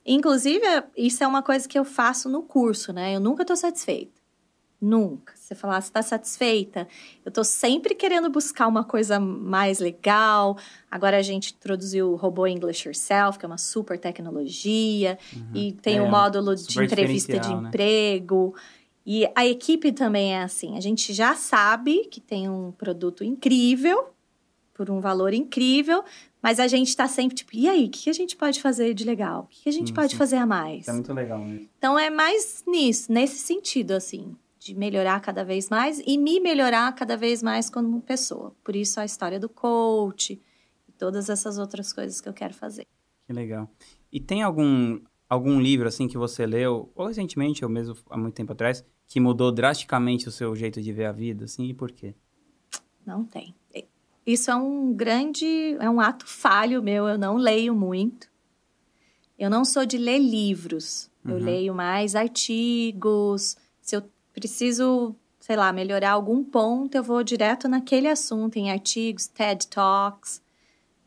Inclusive, 0.05 0.65
isso 0.95 1.21
é 1.21 1.27
uma 1.27 1.43
coisa 1.43 1.67
que 1.67 1.77
eu 1.77 1.83
faço 1.83 2.29
no 2.29 2.43
curso, 2.43 2.93
né? 2.93 3.13
Eu 3.13 3.19
nunca 3.19 3.41
estou 3.41 3.57
satisfeita. 3.57 4.21
Nunca. 4.79 5.33
Você 5.35 5.53
falar, 5.53 5.81
você 5.81 5.89
está 5.89 6.01
satisfeita? 6.01 6.87
Eu 7.25 7.29
estou 7.29 7.43
sempre 7.43 7.93
querendo 7.93 8.29
buscar 8.29 8.67
uma 8.67 8.85
coisa 8.85 9.19
mais 9.19 9.79
legal. 9.79 10.57
Agora 10.89 11.17
a 11.17 11.21
gente 11.21 11.53
introduziu 11.53 12.11
o 12.11 12.15
robô 12.15 12.47
English 12.47 12.87
Yourself, 12.87 13.37
que 13.37 13.45
é 13.45 13.47
uma 13.47 13.57
super 13.57 13.99
tecnologia. 13.99 15.17
Uhum. 15.35 15.51
E 15.53 15.71
tem 15.73 15.99
o 15.99 16.03
é, 16.03 16.07
um 16.07 16.09
módulo 16.09 16.55
de 16.55 16.81
entrevista 16.81 17.37
de 17.37 17.53
né? 17.53 17.69
E 19.05 19.29
a 19.35 19.45
equipe 19.45 19.91
também 19.91 20.33
é 20.33 20.41
assim. 20.41 20.77
A 20.77 20.81
gente 20.81 21.13
já 21.13 21.35
sabe 21.35 22.05
que 22.05 22.19
tem 22.19 22.49
um 22.49 22.71
produto 22.71 23.23
incrível, 23.23 24.15
por 24.75 24.91
um 24.91 24.99
valor 24.99 25.33
incrível, 25.33 26.03
mas 26.43 26.59
a 26.59 26.67
gente 26.67 26.89
está 26.89 27.07
sempre 27.07 27.35
tipo, 27.35 27.55
e 27.55 27.67
aí, 27.67 27.85
o 27.85 27.89
que 27.89 28.09
a 28.09 28.13
gente 28.13 28.35
pode 28.35 28.61
fazer 28.61 28.93
de 28.93 29.05
legal? 29.05 29.43
O 29.43 29.47
que 29.47 29.69
a 29.69 29.71
gente 29.71 29.87
Sim, 29.87 29.93
pode 29.93 30.11
sim. 30.11 30.17
fazer 30.17 30.35
a 30.35 30.45
mais? 30.45 30.87
É 30.87 30.91
muito 30.91 31.13
legal 31.13 31.39
mesmo. 31.39 31.69
Então 31.77 31.97
é 31.97 32.09
mais 32.09 32.63
nisso, 32.67 33.11
nesse 33.11 33.39
sentido, 33.39 33.91
assim, 33.91 34.35
de 34.59 34.75
melhorar 34.75 35.21
cada 35.21 35.45
vez 35.45 35.69
mais 35.69 36.01
e 36.05 36.17
me 36.17 36.41
melhorar 36.41 36.93
cada 36.93 37.15
vez 37.15 37.41
mais 37.41 37.69
como 37.69 38.01
pessoa. 38.01 38.53
Por 38.63 38.75
isso 38.75 38.99
a 38.99 39.05
história 39.05 39.39
do 39.39 39.47
coach 39.47 40.41
e 40.89 40.91
todas 40.91 41.29
essas 41.29 41.57
outras 41.57 41.93
coisas 41.93 42.19
que 42.19 42.27
eu 42.27 42.33
quero 42.33 42.53
fazer. 42.53 42.85
Que 43.25 43.31
legal. 43.31 43.69
E 44.11 44.19
tem 44.19 44.43
algum, 44.43 44.99
algum 45.29 45.59
livro, 45.61 45.87
assim, 45.87 46.07
que 46.07 46.17
você 46.17 46.45
leu, 46.45 46.91
ou 46.93 47.07
recentemente, 47.07 47.63
ou 47.63 47.71
mesmo 47.71 47.95
há 48.09 48.17
muito 48.17 48.35
tempo 48.35 48.51
atrás, 48.51 48.83
que 49.07 49.19
mudou 49.19 49.51
drasticamente 49.51 50.27
o 50.27 50.31
seu 50.31 50.55
jeito 50.55 50.81
de 50.81 50.91
ver 50.91 51.05
a 51.05 51.11
vida, 51.11 51.45
assim, 51.45 51.65
e 51.65 51.73
por 51.73 51.91
quê? 51.91 52.13
Não 53.05 53.23
tem. 53.23 53.53
Isso 54.25 54.49
é 54.49 54.55
um 54.55 54.91
grande, 54.93 55.75
é 55.79 55.89
um 55.89 55.99
ato 55.99 56.25
falho 56.27 56.81
meu, 56.81 57.07
eu 57.07 57.17
não 57.17 57.37
leio 57.37 57.75
muito. 57.75 58.27
Eu 59.37 59.49
não 59.49 59.63
sou 59.63 59.85
de 59.85 59.97
ler 59.97 60.17
livros. 60.19 61.11
Eu 61.23 61.33
Uhum. 61.35 61.43
leio 61.43 61.75
mais 61.75 62.15
artigos. 62.15 63.57
Se 63.81 63.95
eu 63.95 64.03
preciso, 64.33 65.15
sei 65.39 65.55
lá, 65.55 65.71
melhorar 65.73 66.11
algum 66.11 66.43
ponto, 66.43 66.95
eu 66.95 67.03
vou 67.03 67.23
direto 67.23 67.67
naquele 67.67 68.07
assunto, 68.07 68.57
em 68.57 68.71
artigos, 68.71 69.27
TED 69.27 69.67
Talks. 69.67 70.41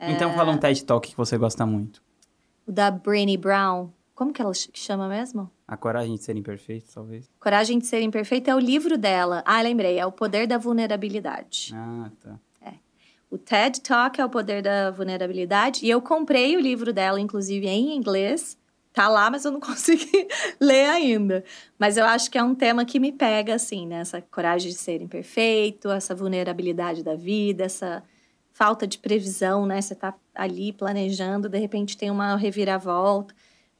Então 0.00 0.32
fala 0.34 0.52
um 0.52 0.58
TED 0.58 0.84
Talk 0.84 1.08
que 1.08 1.16
você 1.16 1.36
gosta 1.36 1.64
muito. 1.66 2.02
O 2.66 2.70
da 2.72 2.90
Brené 2.90 3.36
Brown. 3.36 3.90
Como 4.18 4.32
que 4.32 4.42
ela 4.42 4.52
ch- 4.52 4.68
chama 4.74 5.08
mesmo? 5.08 5.48
A 5.68 5.76
Coragem 5.76 6.16
de 6.16 6.24
Ser 6.24 6.36
Imperfeito, 6.36 6.88
talvez. 6.92 7.30
Coragem 7.38 7.78
de 7.78 7.86
Ser 7.86 8.00
Imperfeita 8.02 8.50
é 8.50 8.54
o 8.56 8.58
livro 8.58 8.98
dela. 8.98 9.44
Ah, 9.46 9.62
lembrei. 9.62 9.96
É 9.96 10.04
o 10.04 10.10
Poder 10.10 10.44
da 10.44 10.58
Vulnerabilidade. 10.58 11.72
Ah, 11.72 12.10
tá. 12.20 12.36
O 13.30 13.38
TED 13.38 13.80
Talk 13.82 14.20
é 14.20 14.24
o 14.24 14.28
Poder 14.28 14.60
da 14.60 14.90
Vulnerabilidade. 14.90 15.84
E 15.86 15.88
eu 15.90 16.02
comprei 16.02 16.56
o 16.56 16.60
livro 16.60 16.92
dela, 16.92 17.20
inclusive, 17.20 17.68
em 17.68 17.94
inglês. 17.94 18.58
Tá 18.92 19.06
lá, 19.06 19.30
mas 19.30 19.44
eu 19.44 19.52
não 19.52 19.60
consegui 19.60 20.26
ler 20.58 20.88
ainda. 20.88 21.44
Mas 21.78 21.96
eu 21.96 22.04
acho 22.06 22.28
que 22.28 22.38
é 22.38 22.42
um 22.42 22.56
tema 22.56 22.84
que 22.84 22.98
me 22.98 23.12
pega, 23.12 23.54
assim, 23.54 23.86
né? 23.86 24.00
Essa 24.00 24.20
coragem 24.20 24.72
de 24.72 24.78
ser 24.78 25.00
imperfeito, 25.00 25.90
essa 25.92 26.12
vulnerabilidade 26.12 27.04
da 27.04 27.14
vida, 27.14 27.62
essa 27.64 28.02
falta 28.52 28.84
de 28.84 28.98
previsão, 28.98 29.64
né? 29.64 29.80
Você 29.80 29.94
tá 29.94 30.12
ali 30.34 30.72
planejando, 30.72 31.48
de 31.48 31.58
repente 31.58 31.96
tem 31.96 32.10
uma 32.10 32.34
reviravolta. 32.34 33.32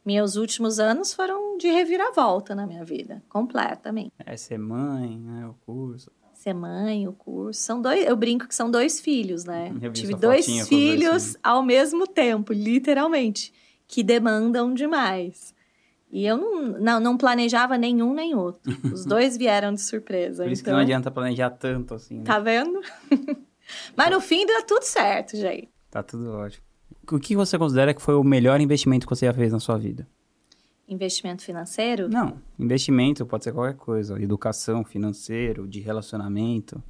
Meus 0.04 0.36
últimos 0.36 0.78
anos 0.78 1.12
foram 1.12 1.58
de 1.58 1.68
reviravolta 1.68 2.54
na 2.54 2.66
minha 2.66 2.84
vida, 2.84 3.22
completamente. 3.28 4.12
É 4.24 4.36
ser 4.36 4.58
mãe, 4.58 5.18
né? 5.18 5.46
O 5.46 5.54
curso. 5.66 6.10
Ser 6.32 6.54
mãe, 6.54 7.06
o 7.08 7.12
curso. 7.12 7.60
São 7.60 7.82
dois, 7.82 8.06
eu 8.06 8.16
brinco 8.16 8.46
que 8.46 8.54
são 8.54 8.70
dois 8.70 9.00
filhos, 9.00 9.44
né? 9.44 9.74
Eu 9.82 9.92
Tive 9.92 10.14
dois 10.14 10.46
filhos, 10.68 11.36
ao 11.42 11.62
mesmo 11.62 12.06
tempo, 12.06 12.52
literalmente, 12.52 13.52
que 13.86 14.02
demandam 14.02 14.72
demais. 14.72 15.54
E 16.10 16.24
eu 16.24 16.36
não, 16.36 16.62
não, 16.80 17.00
não 17.00 17.16
planejava 17.18 17.76
nenhum 17.76 18.14
nem 18.14 18.34
outro. 18.34 18.62
Os 18.92 19.04
dois 19.04 19.36
vieram 19.36 19.74
de 19.74 19.80
surpresa. 19.80 20.44
Por 20.44 20.52
isso 20.52 20.62
que 20.62 20.70
então, 20.70 20.78
não 20.78 20.82
adianta 20.82 21.10
planejar 21.10 21.50
tanto, 21.50 21.94
assim, 21.94 22.18
né? 22.18 22.24
Tá 22.24 22.38
vendo? 22.38 22.80
Mas 23.94 24.10
no 24.10 24.20
fim 24.20 24.46
deu 24.46 24.62
tudo 24.62 24.84
certo, 24.84 25.36
gente. 25.36 25.68
Tá 25.90 26.02
tudo 26.02 26.30
ótimo. 26.32 26.67
O 27.10 27.18
que 27.18 27.34
você 27.34 27.58
considera 27.58 27.94
que 27.94 28.02
foi 28.02 28.14
o 28.14 28.22
melhor 28.22 28.60
investimento 28.60 29.06
que 29.06 29.10
você 29.10 29.24
já 29.24 29.32
fez 29.32 29.50
na 29.50 29.58
sua 29.58 29.78
vida? 29.78 30.06
Investimento 30.86 31.42
financeiro? 31.42 32.08
Não, 32.08 32.40
investimento 32.58 33.24
pode 33.24 33.44
ser 33.44 33.52
qualquer 33.52 33.76
coisa. 33.76 34.20
Educação, 34.20 34.84
financeiro, 34.84 35.66
de 35.66 35.80
relacionamento. 35.80 36.82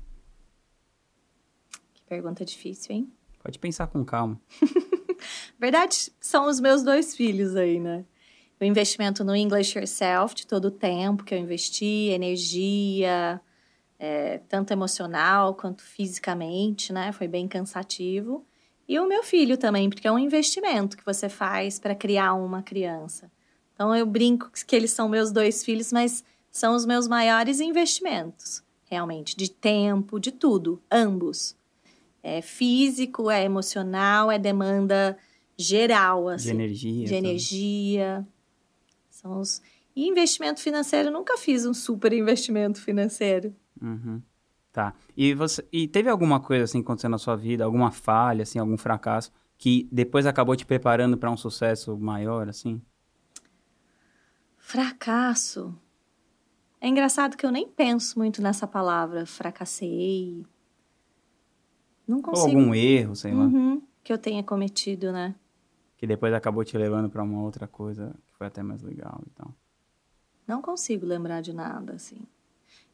Que 1.94 2.02
pergunta 2.02 2.44
difícil, 2.44 2.96
hein? 2.96 3.12
Pode 3.42 3.58
pensar 3.58 3.86
com 3.86 4.04
calma. 4.04 4.40
Verdade, 5.58 6.12
são 6.20 6.48
os 6.48 6.58
meus 6.58 6.82
dois 6.82 7.14
filhos 7.14 7.54
aí, 7.54 7.78
né? 7.78 8.04
O 8.60 8.64
investimento 8.64 9.22
no 9.22 9.36
English 9.36 9.78
Yourself, 9.78 10.34
de 10.34 10.46
todo 10.46 10.66
o 10.66 10.70
tempo 10.70 11.22
que 11.22 11.32
eu 11.32 11.38
investi, 11.38 12.10
energia, 12.10 13.40
é, 13.98 14.38
tanto 14.48 14.72
emocional 14.72 15.54
quanto 15.54 15.82
fisicamente, 15.82 16.92
né? 16.92 17.12
Foi 17.12 17.28
bem 17.28 17.46
cansativo. 17.46 18.44
E 18.88 18.98
o 18.98 19.06
meu 19.06 19.22
filho 19.22 19.58
também, 19.58 19.90
porque 19.90 20.08
é 20.08 20.12
um 20.12 20.18
investimento 20.18 20.96
que 20.96 21.04
você 21.04 21.28
faz 21.28 21.78
para 21.78 21.94
criar 21.94 22.32
uma 22.32 22.62
criança. 22.62 23.30
Então 23.74 23.94
eu 23.94 24.06
brinco 24.06 24.50
que 24.66 24.74
eles 24.74 24.90
são 24.90 25.08
meus 25.08 25.30
dois 25.30 25.62
filhos, 25.62 25.92
mas 25.92 26.24
são 26.50 26.74
os 26.74 26.86
meus 26.86 27.06
maiores 27.06 27.60
investimentos, 27.60 28.62
realmente, 28.86 29.36
de 29.36 29.50
tempo, 29.50 30.18
de 30.18 30.32
tudo, 30.32 30.82
ambos. 30.90 31.54
É 32.22 32.40
físico, 32.40 33.30
é 33.30 33.44
emocional, 33.44 34.30
é 34.30 34.38
demanda 34.38 35.16
geral, 35.56 36.26
De 36.26 36.34
assim 36.34 36.50
energia. 36.50 36.92
de 36.92 37.14
tudo. 37.14 37.26
energia. 37.26 38.26
São 39.10 39.38
os... 39.38 39.60
E 39.94 40.08
investimento 40.08 40.60
financeiro, 40.60 41.10
nunca 41.10 41.36
fiz 41.36 41.66
um 41.66 41.74
super 41.74 42.12
investimento 42.12 42.80
financeiro. 42.80 43.54
Uhum. 43.82 44.22
Tá. 44.78 44.94
E, 45.16 45.34
você, 45.34 45.66
e 45.72 45.88
teve 45.88 46.08
alguma 46.08 46.38
coisa 46.38 46.62
assim 46.62 46.78
acontecendo 46.82 47.10
na 47.10 47.18
sua 47.18 47.34
vida, 47.34 47.64
alguma 47.64 47.90
falha, 47.90 48.44
assim, 48.44 48.60
algum 48.60 48.76
fracasso, 48.76 49.32
que 49.56 49.88
depois 49.90 50.24
acabou 50.24 50.54
te 50.54 50.64
preparando 50.64 51.18
para 51.18 51.28
um 51.32 51.36
sucesso 51.36 51.98
maior, 51.98 52.48
assim? 52.48 52.80
Fracasso. 54.56 55.74
É 56.80 56.86
engraçado 56.86 57.36
que 57.36 57.44
eu 57.44 57.50
nem 57.50 57.66
penso 57.66 58.20
muito 58.20 58.40
nessa 58.40 58.68
palavra, 58.68 59.26
fracassei. 59.26 60.46
Não 62.06 62.18
Ou 62.18 62.22
consigo. 62.22 62.60
algum 62.60 62.72
erro, 62.72 63.16
sei 63.16 63.34
lá, 63.34 63.46
Uhum, 63.46 63.82
que 64.04 64.12
eu 64.12 64.18
tenha 64.18 64.44
cometido, 64.44 65.10
né? 65.10 65.34
que 65.96 66.06
depois 66.06 66.32
acabou 66.32 66.64
te 66.64 66.78
levando 66.78 67.10
para 67.10 67.24
uma 67.24 67.42
outra 67.42 67.66
coisa 67.66 68.14
que 68.24 68.32
foi 68.36 68.46
até 68.46 68.62
mais 68.62 68.80
legal 68.80 69.20
e 69.26 69.30
tal. 69.30 69.52
Não 70.46 70.62
consigo 70.62 71.04
lembrar 71.04 71.40
de 71.40 71.52
nada, 71.52 71.94
assim. 71.94 72.20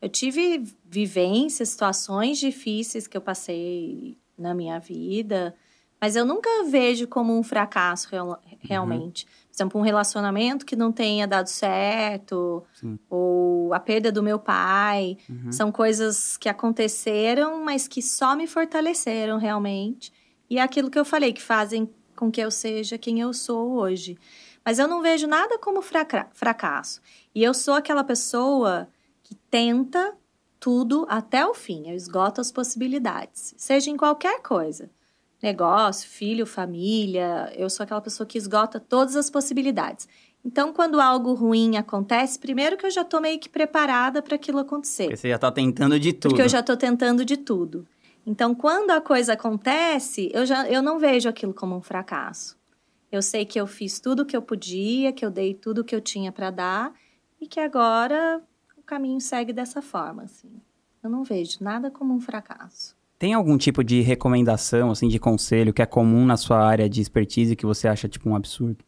Eu 0.05 0.09
tive 0.11 0.63
vivências, 0.85 1.71
situações 1.71 2.39
difíceis 2.39 3.07
que 3.07 3.17
eu 3.17 3.23
passei 3.23 4.19
na 4.37 4.53
minha 4.55 4.79
vida, 4.79 5.55
mas 5.99 6.15
eu 6.15 6.27
nunca 6.27 6.51
vejo 6.69 7.09
como 7.09 7.35
um 7.39 7.43
fracasso 7.43 8.09
real- 8.11 8.39
realmente. 8.61 9.25
Por 9.25 9.55
exemplo, 9.57 9.81
um 9.81 9.83
relacionamento 9.85 10.67
que 10.67 10.77
não 10.77 10.93
tenha 10.93 11.27
dado 11.27 11.47
certo, 11.47 12.63
Sim. 12.75 12.99
ou 13.09 13.73
a 13.73 13.81
perda 13.81 14.13
do 14.13 14.23
meu 14.23 14.39
pai. 14.39 15.17
Uhum. 15.31 15.51
São 15.51 15.73
coisas 15.73 16.37
que 16.37 16.51
aconteceram, 16.51 17.65
mas 17.65 17.89
que 17.89 18.03
só 18.03 18.37
me 18.37 18.47
fortaleceram 18.47 19.39
realmente. 19.39 20.13
E 20.51 20.59
é 20.59 20.61
aquilo 20.63 20.91
que 20.91 20.99
eu 20.99 21.05
falei, 21.07 21.33
que 21.33 21.41
fazem 21.41 21.89
com 22.15 22.31
que 22.31 22.43
eu 22.43 22.51
seja 22.51 22.99
quem 22.99 23.21
eu 23.21 23.33
sou 23.33 23.73
hoje. 23.73 24.19
Mas 24.63 24.79
eu 24.79 24.87
não 24.87 25.01
vejo 25.01 25.27
nada 25.27 25.59
como 25.59 25.81
fraca- 25.81 26.29
fracasso. 26.35 27.01
E 27.35 27.43
eu 27.43 27.55
sou 27.55 27.73
aquela 27.75 28.05
pessoa 28.05 28.87
que 29.35 29.41
tenta 29.51 30.15
tudo 30.61 31.07
até 31.09 31.45
o 31.47 31.55
fim. 31.55 31.89
Eu 31.89 31.97
esgoto 31.97 32.41
as 32.41 32.53
possibilidades, 32.53 33.55
seja 33.57 33.91
em 33.91 33.97
qualquer 33.97 34.41
coisa. 34.41 34.91
Negócio, 35.43 36.09
filho, 36.09 36.47
família. 36.47 37.53
Eu 37.55 37.69
sou 37.69 37.85
aquela 37.85 38.01
pessoa 38.01 38.27
que 38.27 38.39
esgota 38.39 38.81
todas 38.81 39.17
as 39.17 39.29
possibilidades. 39.29 40.09
Então, 40.45 40.73
quando 40.73 41.01
algo 41.01 41.35
ruim 41.35 41.77
acontece, 41.77 42.39
primeiro 42.39 42.77
que 42.77 42.87
eu 42.87 42.91
já 42.91 43.03
tô 43.03 43.21
meio 43.21 43.39
que 43.39 43.49
preparada 43.49 44.23
para 44.23 44.37
aquilo 44.37 44.59
acontecer. 44.59 45.05
Porque 45.05 45.17
você 45.17 45.29
já 45.29 45.39
tá 45.39 45.51
tentando 45.51 45.99
de 45.99 46.13
tudo. 46.13 46.31
Porque 46.31 46.43
eu 46.43 46.49
já 46.49 46.63
tô 46.63 46.77
tentando 46.77 47.25
de 47.25 47.37
tudo. 47.37 47.87
Então, 48.27 48.55
quando 48.55 48.91
a 48.91 49.01
coisa 49.01 49.35
acontece, 49.35 50.31
eu 50.33 50.47
já 50.47 50.69
eu 50.69 50.83
não 50.83 50.99
vejo 50.99 51.29
aquilo 51.29 51.53
como 51.53 51.77
um 51.77 51.83
fracasso. 51.83 52.57
Eu 53.13 53.21
sei 53.21 53.45
que 53.45 53.61
eu 53.61 53.67
fiz 53.67 54.01
tudo 54.01 54.21
o 54.21 54.27
que 54.27 54.37
eu 54.37 54.43
podia, 54.43 55.13
que 55.13 55.25
eu 55.25 55.31
dei 55.31 55.55
tudo 55.55 55.81
o 55.81 55.85
que 55.85 55.95
eu 55.95 56.01
tinha 56.01 56.33
para 56.33 56.51
dar 56.51 56.93
e 57.41 57.47
que 57.47 57.61
agora 57.61 58.43
caminho 58.85 59.21
segue 59.21 59.53
dessa 59.53 59.83
forma, 59.83 60.23
assim. 60.25 60.61
Eu 61.03 61.11
não 61.11 61.23
vejo 61.23 61.59
nada 61.61 61.91
como 61.91 62.15
um 62.15 62.21
fracasso. 62.21 62.97
Tem 63.19 63.35
algum 63.35 63.57
tipo 63.57 63.85
de 63.85 64.01
recomendação, 64.01 64.91
assim, 64.91 65.09
de 65.09 65.19
conselho 65.19 65.73
que 65.73 65.83
é 65.83 65.87
comum 65.87 66.27
na 66.27 66.37
sua 66.37 66.59
área 66.59 66.89
de 66.89 67.01
expertise 67.01 67.57
que 67.57 67.67
você 67.67 67.89
acha, 67.89 68.09
tipo, 68.09 68.29
um 68.29 68.37
absurdo? 68.37 68.85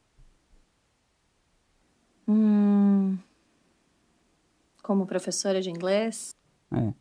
Hum, 2.29 3.17
como 4.83 5.07
professora 5.07 5.61
de 5.61 5.71
inglês? 5.71 6.35
É. 6.73 6.93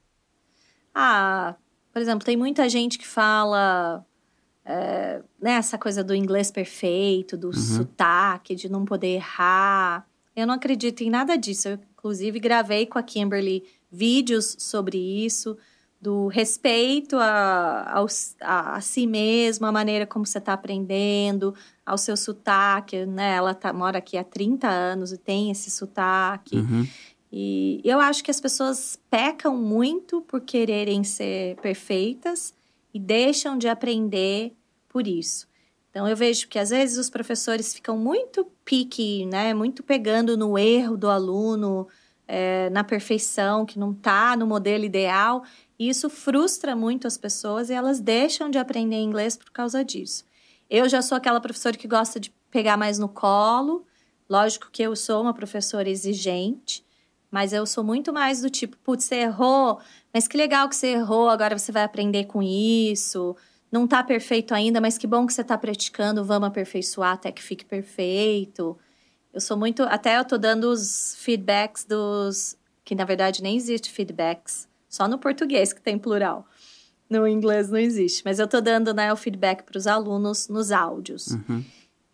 Ah, 0.94 1.56
por 1.92 2.02
exemplo, 2.02 2.26
tem 2.26 2.38
muita 2.38 2.68
gente 2.70 2.98
que 2.98 3.08
fala 3.08 4.06
é, 4.66 5.22
né, 5.40 5.52
essa 5.52 5.78
coisa 5.78 6.04
do 6.04 6.16
inglês 6.16 6.50
perfeito, 6.50 7.38
do 7.38 7.54
sotaque, 7.54 8.56
de 8.56 8.68
não 8.68 8.84
poder 8.84 9.16
errar. 9.16 10.08
Eu 10.36 10.48
não 10.48 10.56
acredito 10.56 11.02
em 11.02 11.10
nada 11.10 11.38
disso. 11.38 11.70
Eu, 11.70 11.80
inclusive, 12.06 12.40
gravei 12.40 12.86
com 12.86 13.00
a 13.00 13.04
Kimberly 13.04 13.64
vídeos 13.92 14.56
sobre 14.60 14.96
isso, 14.96 15.58
do 16.00 16.28
respeito 16.28 17.18
a, 17.18 18.06
a, 18.42 18.76
a 18.76 18.82
si 18.82 19.08
mesmo, 19.08 19.66
a 19.66 19.72
maneira 19.72 20.06
como 20.06 20.24
você 20.24 20.38
está 20.38 20.54
aprendendo, 20.54 21.56
ao 21.84 21.98
seu 21.98 22.16
sotaque, 22.16 23.08
né? 23.08 23.34
Ela 23.34 23.56
tá, 23.56 23.74
mora 23.74 23.98
aqui 23.98 24.20
há 24.20 24.24
30 24.24 24.68
anos 24.68 25.12
e 25.12 25.18
tem 25.18 25.50
esse 25.50 25.72
sotaque. 25.72 26.58
Uhum. 26.58 26.88
E 27.32 27.82
eu 27.84 28.00
acho 28.00 28.24
que 28.24 28.30
as 28.30 28.40
pessoas 28.40 29.00
pecam 29.10 29.58
muito 29.58 30.22
por 30.22 30.42
quererem 30.42 31.04
ser 31.04 31.56
perfeitas 31.56 32.54
e 32.94 33.00
deixam 33.00 33.58
de 33.58 33.68
aprender 33.68 34.54
por 34.88 35.08
isso. 35.08 35.48
Então 35.96 36.10
eu 36.10 36.16
vejo 36.18 36.50
que 36.50 36.60
às 36.60 36.72
vezes 36.72 36.98
os 36.98 37.10
professores 37.10 37.74
ficam 37.74 37.98
muito 37.98 38.44
pique, 38.66 39.26
né, 39.28 39.54
muito 39.54 39.82
pegando 39.82 40.36
no 40.36 40.58
erro 40.58 40.98
do 40.98 41.10
aluno, 41.10 41.88
é, 42.28 42.70
na 42.70 42.84
perfeição, 42.84 43.66
que 43.66 43.80
não 43.80 43.94
está 43.94 44.36
no 44.36 44.46
modelo 44.46 44.84
ideal, 44.84 45.46
e 45.80 45.88
isso 45.88 46.10
frustra 46.10 46.76
muito 46.76 47.08
as 47.08 47.18
pessoas 47.18 47.70
e 47.70 47.74
elas 47.74 48.02
deixam 48.02 48.50
de 48.50 48.58
aprender 48.58 48.98
inglês 48.98 49.38
por 49.38 49.50
causa 49.52 49.86
disso. 49.86 50.26
Eu 50.70 50.90
já 50.90 51.02
sou 51.02 51.18
aquela 51.18 51.40
professora 51.40 51.78
que 51.78 51.88
gosta 51.88 52.20
de 52.20 52.30
pegar 52.52 52.76
mais 52.76 53.00
no 53.00 53.08
colo. 53.08 53.86
Lógico 54.30 54.68
que 54.70 54.84
eu 54.84 54.98
sou 54.98 55.22
uma 55.22 55.34
professora 55.34 55.90
exigente, 55.90 56.86
mas 57.32 57.54
eu 57.54 57.66
sou 57.66 57.86
muito 57.86 58.12
mais 58.12 58.42
do 58.42 58.50
tipo, 58.50 58.76
putz, 58.80 59.06
você 59.06 59.16
errou, 59.16 59.80
mas 60.14 60.28
que 60.28 60.36
legal 60.36 60.68
que 60.68 60.76
você 60.76 60.88
errou, 60.88 61.30
agora 61.30 61.58
você 61.58 61.72
vai 61.72 61.86
aprender 61.86 62.26
com 62.26 62.44
isso. 62.44 63.34
Não 63.76 63.86
tá 63.86 64.02
perfeito 64.02 64.54
ainda, 64.54 64.80
mas 64.80 64.98
que 64.98 65.06
bom 65.06 65.28
que 65.28 65.34
você 65.34 65.44
tá 65.44 65.58
praticando, 65.58 66.24
vamos 66.24 66.48
aperfeiçoar 66.48 67.12
até 67.12 67.30
que 67.30 67.44
fique 67.44 67.66
perfeito. 67.66 68.78
Eu 69.34 69.42
sou 69.42 69.58
muito, 69.58 69.84
até 69.84 70.18
eu 70.18 70.24
tô 70.24 70.38
dando 70.38 70.72
os 70.72 71.18
feedbacks 71.20 71.84
dos 71.84 72.58
que 72.86 72.96
na 72.96 73.04
verdade 73.04 73.44
nem 73.44 73.58
existe 73.58 73.92
feedbacks, 73.92 74.66
só 74.88 75.10
no 75.10 75.18
português 75.18 75.74
que 75.74 75.82
tem 75.82 76.00
plural. 76.00 76.48
No 77.10 77.28
inglês 77.28 77.70
não 77.70 77.78
existe, 77.78 78.22
mas 78.24 78.40
eu 78.40 78.48
tô 78.48 78.62
dando 78.62 78.94
né, 78.94 79.12
o 79.12 79.18
feedback 79.18 79.64
para 79.64 79.78
os 79.78 79.88
alunos 79.88 80.48
nos 80.48 80.72
áudios. 80.72 81.32
Uhum. 81.32 81.62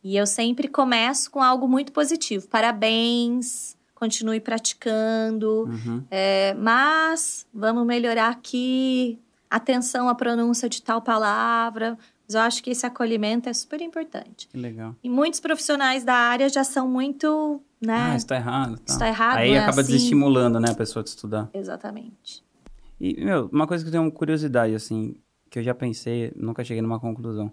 E 0.04 0.18
eu 0.18 0.26
sempre 0.26 0.68
começo 0.68 1.30
com 1.30 1.44
algo 1.44 1.68
muito 1.68 1.92
positivo. 1.92 2.48
Parabéns, 2.48 3.78
continue 3.94 4.40
praticando. 4.40 5.66
Uhum. 5.70 6.04
É, 6.10 6.56
mas 6.56 7.46
vamos 7.54 7.86
melhorar 7.86 8.30
aqui. 8.30 9.20
Atenção 9.52 10.08
à 10.08 10.16
pronúncia 10.16 10.70
de 10.70 10.82
tal 10.82 11.02
palavra. 11.02 11.98
Mas 12.26 12.36
eu 12.36 12.42
acho 12.42 12.64
que 12.64 12.70
esse 12.70 12.86
acolhimento 12.86 13.50
é 13.50 13.54
super 13.54 13.82
importante. 13.82 14.48
Que 14.48 14.58
legal. 14.58 14.96
E 15.04 15.10
muitos 15.10 15.42
profissionais 15.42 16.06
da 16.06 16.14
área 16.14 16.48
já 16.48 16.64
são 16.64 16.88
muito, 16.88 17.62
né? 17.82 18.12
Ah, 18.14 18.16
isso 18.16 18.26
tá 18.28 18.38
errado. 18.38 18.78
Tá. 18.78 18.84
Isso 18.88 19.00
tá 19.00 19.08
errado, 19.10 19.38
Aí 19.38 19.50
não 19.50 19.58
é 19.58 19.60
acaba 19.60 19.82
assim. 19.82 19.92
desestimulando, 19.92 20.58
né, 20.58 20.70
a 20.72 20.74
pessoa 20.74 21.04
de 21.04 21.10
estudar. 21.10 21.50
Exatamente. 21.54 22.42
E, 23.00 23.22
meu, 23.24 23.50
uma 23.52 23.68
coisa 23.68 23.84
que 23.84 23.90
eu 23.90 23.92
tenho 23.92 24.10
curiosidade, 24.12 24.74
assim, 24.74 25.16
que 25.50 25.60
eu 25.60 25.64
já 25.64 25.76
pensei, 25.76 26.32
nunca 26.36 26.64
cheguei 26.64 26.82
numa 26.82 27.00
conclusão. 27.02 27.52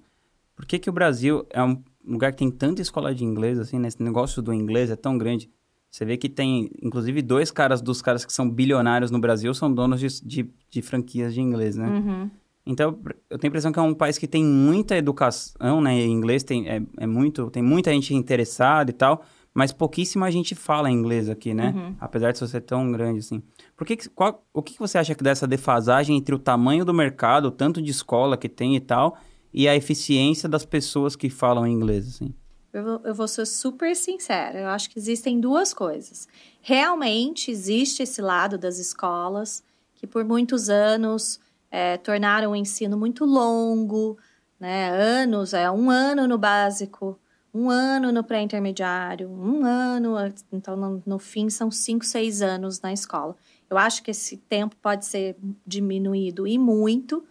Por 0.54 0.64
que 0.64 0.78
que 0.78 0.88
o 0.88 0.92
Brasil 0.92 1.44
é 1.50 1.62
um 1.62 1.82
lugar 2.06 2.30
que 2.30 2.38
tem 2.38 2.50
tanta 2.50 2.80
escola 2.80 3.12
de 3.12 3.24
inglês, 3.24 3.58
assim, 3.58 3.78
né? 3.80 3.88
Esse 3.88 4.00
negócio 4.02 4.40
do 4.40 4.52
inglês 4.52 4.90
é 4.90 4.96
tão 4.96 5.18
grande. 5.18 5.50
Você 5.90 6.04
vê 6.04 6.16
que 6.16 6.28
tem, 6.28 6.70
inclusive, 6.82 7.22
dois 7.22 7.50
caras 7.50 7.80
dos 7.80 8.02
caras 8.02 8.24
que 8.24 8.32
são 8.32 8.48
bilionários 8.48 9.10
no 9.10 9.18
Brasil 9.18 9.52
são 9.54 9.72
donos 9.72 10.00
de, 10.00 10.08
de, 10.22 10.50
de 10.70 10.82
franquias 10.82 11.32
de 11.32 11.40
inglês, 11.40 11.76
né? 11.76 11.88
Uhum. 11.88 12.30
Então, 12.66 12.98
eu 13.30 13.38
tenho 13.38 13.48
a 13.48 13.52
impressão 13.52 13.72
que 13.72 13.78
é 13.78 13.82
um 13.82 13.94
país 13.94 14.18
que 14.18 14.28
tem 14.28 14.44
muita 14.44 14.94
educação, 14.94 15.80
né? 15.80 15.94
Em 15.94 16.12
inglês 16.12 16.44
tem, 16.44 16.68
é, 16.68 16.82
é 16.98 17.06
muito, 17.06 17.50
tem 17.50 17.62
muita 17.62 17.90
gente 17.90 18.14
interessada 18.14 18.90
e 18.90 18.92
tal, 18.92 19.24
mas 19.54 19.72
pouquíssima 19.72 20.30
gente 20.30 20.54
fala 20.54 20.90
inglês 20.90 21.30
aqui, 21.30 21.54
né? 21.54 21.72
Uhum. 21.74 21.96
Apesar 21.98 22.30
de 22.30 22.46
ser 22.46 22.60
tão 22.60 22.92
grande 22.92 23.20
assim. 23.20 23.42
Por 23.74 23.86
que, 23.86 23.96
qual, 24.10 24.44
o 24.52 24.62
que, 24.62 24.78
você 24.78 24.98
acha 24.98 25.14
que 25.14 25.24
dessa 25.24 25.46
defasagem 25.46 26.16
entre 26.16 26.34
o 26.34 26.38
tamanho 26.38 26.84
do 26.84 26.92
mercado, 26.92 27.46
o 27.46 27.50
tanto 27.50 27.80
de 27.80 27.90
escola 27.90 28.36
que 28.36 28.50
tem 28.50 28.76
e 28.76 28.80
tal, 28.80 29.16
e 29.52 29.66
a 29.66 29.74
eficiência 29.74 30.46
das 30.46 30.66
pessoas 30.66 31.16
que 31.16 31.30
falam 31.30 31.66
inglês, 31.66 32.06
assim? 32.06 32.34
Eu 32.72 33.00
eu 33.04 33.14
vou 33.14 33.28
ser 33.28 33.46
super 33.46 33.94
sincera. 33.96 34.60
Eu 34.60 34.68
acho 34.68 34.90
que 34.90 34.98
existem 34.98 35.40
duas 35.40 35.72
coisas. 35.72 36.28
Realmente 36.60 37.50
existe 37.50 38.02
esse 38.02 38.20
lado 38.20 38.58
das 38.58 38.78
escolas 38.78 39.62
que 39.94 40.06
por 40.06 40.24
muitos 40.24 40.68
anos 40.68 41.40
eh, 41.70 41.96
tornaram 41.98 42.52
o 42.52 42.56
ensino 42.56 42.96
muito 42.96 43.24
longo, 43.24 44.16
né? 44.58 44.90
Anos, 44.90 45.54
é 45.54 45.70
um 45.70 45.90
ano 45.90 46.26
no 46.26 46.38
básico, 46.38 47.18
um 47.52 47.70
ano 47.70 48.12
no 48.12 48.22
pré-intermediário, 48.22 49.28
um 49.30 49.64
ano, 49.64 50.14
então 50.52 50.76
no, 50.76 51.02
no 51.04 51.18
fim 51.18 51.48
são 51.50 51.70
cinco, 51.70 52.04
seis 52.04 52.42
anos 52.42 52.80
na 52.80 52.92
escola. 52.92 53.36
Eu 53.68 53.76
acho 53.76 54.02
que 54.02 54.10
esse 54.10 54.36
tempo 54.36 54.76
pode 54.76 55.06
ser 55.06 55.36
diminuído 55.66 56.46
e 56.46 56.58
muito, 56.58 57.24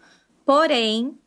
porém 0.45 1.17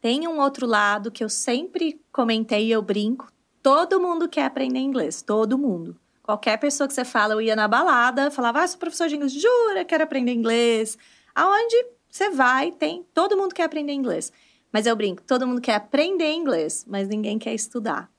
tem 0.00 0.26
um 0.26 0.40
outro 0.40 0.66
lado 0.66 1.10
que 1.10 1.22
eu 1.22 1.28
sempre 1.28 2.00
comentei 2.12 2.66
e 2.66 2.70
eu 2.70 2.82
brinco. 2.82 3.30
Todo 3.62 4.00
mundo 4.00 4.28
quer 4.28 4.44
aprender 4.44 4.78
inglês, 4.78 5.22
todo 5.22 5.58
mundo. 5.58 5.96
Qualquer 6.22 6.56
pessoa 6.58 6.86
que 6.86 6.94
você 6.94 7.04
fala, 7.04 7.34
eu 7.34 7.40
ia 7.40 7.56
na 7.56 7.66
balada, 7.66 8.30
falava, 8.30 8.62
ah, 8.62 8.68
sou 8.68 8.78
professor 8.78 9.08
de 9.08 9.16
inglês, 9.16 9.32
jura, 9.32 9.84
quero 9.84 10.04
aprender 10.04 10.32
inglês. 10.32 10.96
Aonde 11.34 11.86
você 12.08 12.30
vai, 12.30 12.72
tem, 12.72 13.04
todo 13.14 13.36
mundo 13.36 13.54
quer 13.54 13.64
aprender 13.64 13.92
inglês. 13.92 14.32
Mas 14.72 14.86
eu 14.86 14.94
brinco, 14.96 15.22
todo 15.22 15.46
mundo 15.46 15.60
quer 15.60 15.74
aprender 15.74 16.32
inglês, 16.32 16.84
mas 16.88 17.08
ninguém 17.08 17.38
quer 17.38 17.54
estudar. 17.54 18.10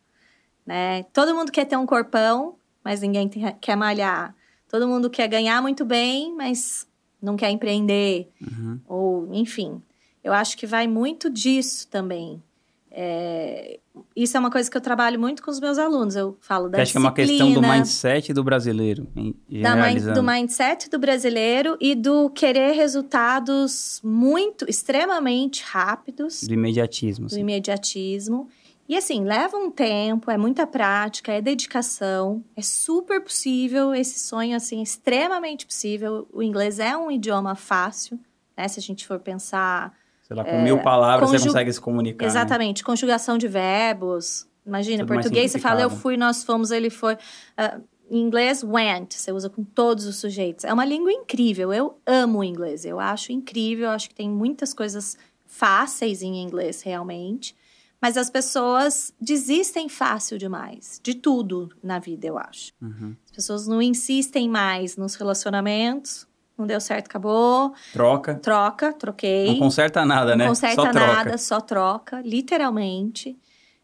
Né? 0.65 1.03
Todo 1.13 1.33
mundo 1.33 1.51
quer 1.51 1.65
ter 1.65 1.77
um 1.77 1.85
corpão, 1.85 2.55
mas 2.83 3.01
ninguém 3.01 3.29
quer 3.59 3.75
malhar. 3.75 4.35
Todo 4.67 4.87
mundo 4.87 5.09
quer 5.09 5.27
ganhar 5.27 5.61
muito 5.61 5.83
bem, 5.83 6.33
mas 6.33 6.87
não 7.21 7.35
quer 7.35 7.49
empreender. 7.49 8.29
Uhum. 8.41 8.79
Ou, 8.87 9.33
enfim. 9.33 9.81
Eu 10.23 10.33
acho 10.33 10.57
que 10.57 10.65
vai 10.65 10.87
muito 10.87 11.29
disso 11.29 11.87
também. 11.87 12.41
É, 12.89 13.79
isso 14.15 14.37
é 14.37 14.39
uma 14.39 14.49
coisa 14.51 14.69
que 14.71 14.75
eu 14.77 14.81
trabalho 14.81 15.19
muito 15.19 15.43
com 15.43 15.51
os 15.51 15.59
meus 15.59 15.77
alunos. 15.77 16.15
Eu 16.15 16.37
falo 16.39 16.69
da 16.69 16.77
Eu 16.77 16.81
acho 16.83 16.91
que 16.91 16.97
é 16.97 17.01
uma 17.01 17.13
questão 17.13 17.51
do 17.53 17.61
mindset 17.61 18.33
do 18.33 18.43
brasileiro, 18.43 19.07
em- 19.15 19.31
da 19.31 19.35
min- 19.49 19.57
generalizando. 19.59 20.21
do 20.21 20.23
mindset 20.23 20.89
do 20.89 20.99
brasileiro 20.99 21.77
e 21.79 21.93
do 21.95 22.29
querer 22.29 22.71
resultados 22.73 23.99
muito, 24.03 24.65
extremamente 24.69 25.63
rápidos, 25.63 26.43
Do 26.43 26.53
imediatismo, 26.53 27.25
do 27.27 27.31
assim. 27.33 27.41
imediatismo. 27.41 28.47
E 28.89 28.97
assim, 28.97 29.23
leva 29.23 29.55
um 29.55 29.71
tempo, 29.71 30.29
é 30.29 30.37
muita 30.37 30.67
prática, 30.67 31.31
é 31.31 31.41
dedicação, 31.41 32.43
é 32.57 32.61
super 32.61 33.21
possível, 33.21 33.93
esse 33.95 34.19
sonho 34.19 34.55
assim, 34.55 34.79
é 34.79 34.83
extremamente 34.83 35.65
possível. 35.65 36.27
O 36.33 36.43
inglês 36.43 36.77
é 36.79 36.97
um 36.97 37.09
idioma 37.09 37.55
fácil, 37.55 38.19
né? 38.57 38.67
Se 38.67 38.79
a 38.79 38.81
gente 38.81 39.07
for 39.07 39.17
pensar 39.19 39.93
Sei 40.31 40.35
lá, 40.37 40.45
com 40.45 40.61
mil 40.61 40.79
palavras 40.81 41.29
conju- 41.29 41.39
você 41.41 41.47
consegue 41.47 41.73
se 41.73 41.81
comunicar. 41.81 42.23
né? 42.23 42.29
Exatamente, 42.31 42.83
conjugação 42.85 43.37
de 43.37 43.49
verbos. 43.49 44.47
Imagina, 44.65 44.95
em 45.03 45.05
Tudo 45.05 45.13
português 45.15 45.51
você 45.51 45.59
fala 45.59 45.81
eu 45.81 45.89
fui, 45.89 46.15
nós 46.15 46.43
fomos, 46.45 46.71
ele 46.71 46.89
foi. 46.89 47.17
Ah, 47.57 47.79
em 48.09 48.21
inglês, 48.21 48.63
went, 48.63 49.13
você 49.13 49.31
usa 49.31 49.49
com 49.49 49.61
todos 49.63 50.05
os 50.05 50.15
sujeitos. 50.17 50.63
É 50.63 50.71
uma 50.73 50.85
língua 50.85 51.11
incrível. 51.11 51.73
Eu 51.73 51.97
amo 52.05 52.39
o 52.39 52.43
inglês. 52.45 52.85
Eu 52.85 52.99
acho 52.99 53.31
incrível. 53.33 53.85
Eu 53.85 53.91
acho 53.91 54.07
que 54.07 54.15
tem 54.15 54.29
muitas 54.29 54.73
coisas 54.73 55.17
fáceis 55.45 56.21
em 56.21 56.41
inglês, 56.41 56.81
realmente. 56.81 57.55
Mas 58.01 58.17
as 58.17 58.29
pessoas 58.29 59.13
desistem 59.19 59.87
fácil 59.89 60.37
demais. 60.37 60.99
De 61.03 61.13
tudo 61.13 61.69
na 61.83 61.99
vida, 61.99 62.25
eu 62.27 62.37
acho. 62.37 62.71
Uhum. 62.81 63.15
As 63.25 63.31
pessoas 63.31 63.67
não 63.67 63.81
insistem 63.81 64.47
mais 64.49 64.95
nos 64.97 65.15
relacionamentos. 65.15 66.27
Não 66.61 66.67
deu 66.67 66.79
certo, 66.79 67.07
acabou. 67.07 67.73
Troca. 67.91 68.35
Troca, 68.35 68.93
troquei. 68.93 69.47
Não 69.47 69.57
conserta 69.59 70.05
nada, 70.05 70.35
né? 70.35 70.43
Não 70.45 70.51
conserta 70.51 70.75
Só 70.75 70.89
troca. 70.91 71.07
nada, 71.07 71.37
só 71.37 71.59
troca, 71.59 72.21
literalmente. 72.21 73.35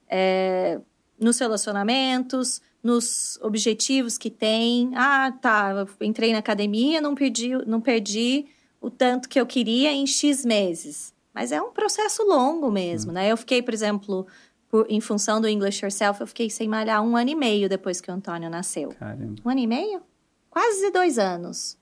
É, 0.10 0.80
nos 1.20 1.40
relacionamentos, 1.40 2.62
nos 2.84 3.40
objetivos 3.42 4.18
que 4.18 4.30
tem. 4.30 4.92
Ah, 4.96 5.34
tá, 5.42 5.72
eu 6.00 6.06
entrei 6.08 6.32
na 6.32 6.38
academia, 6.40 7.02
não 7.02 7.16
perdi, 7.16 7.50
não 7.66 7.82
perdi 7.82 8.46
o 8.80 8.90
tanto 8.90 9.28
que 9.28 9.40
eu 9.40 9.46
queria 9.46 9.92
em 9.92 10.06
X 10.06 10.46
meses. 10.46 11.13
Mas 11.34 11.52
é 11.52 11.62
um 11.62 11.72
processo 11.72 12.24
longo 12.24 12.72
mesmo, 12.72 13.12
né? 13.12 13.32
Eu 13.32 13.38
fiquei, 13.38 13.62
por 13.62 13.74
exemplo, 13.74 14.26
por- 14.70 14.86
em 14.90 15.02
função 15.02 15.42
do 15.42 15.48
English 15.48 15.84
Yourself, 15.84 16.22
eu 16.22 16.28
fiquei 16.28 16.50
sem 16.50 16.68
malhar 16.68 17.02
um 17.04 17.16
ano 17.18 17.30
e 17.32 17.36
meio 17.36 17.68
depois 17.68 18.00
que 18.00 18.10
o 18.10 18.13
Antônio 18.13 18.50
nasceu. 18.50 18.90
Caramba. 18.90 19.36
Um 19.44 19.50
ano 19.50 19.60
e 19.60 19.68
meio? 19.68 20.02
Quase 20.50 20.90
dois 20.92 21.20
anos. 21.20 21.78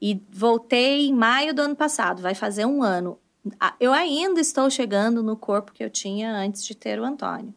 E 0.00 0.20
voltei 0.30 1.06
em 1.08 1.14
maio 1.14 1.54
do 1.54 1.62
ano 1.62 1.76
passado, 1.76 2.20
vai 2.22 2.34
fazer 2.34 2.66
um 2.66 2.82
ano. 2.82 3.18
Ah, 3.60 3.74
Eu 3.78 3.92
ainda 3.92 4.40
estou 4.40 4.68
chegando 4.70 5.22
no 5.22 5.36
corpo 5.36 5.72
que 5.72 5.84
eu 5.84 5.90
tinha 5.90 6.32
antes 6.34 6.64
de 6.64 6.74
ter 6.74 6.98
o 7.00 7.04
Antônio. 7.04 7.52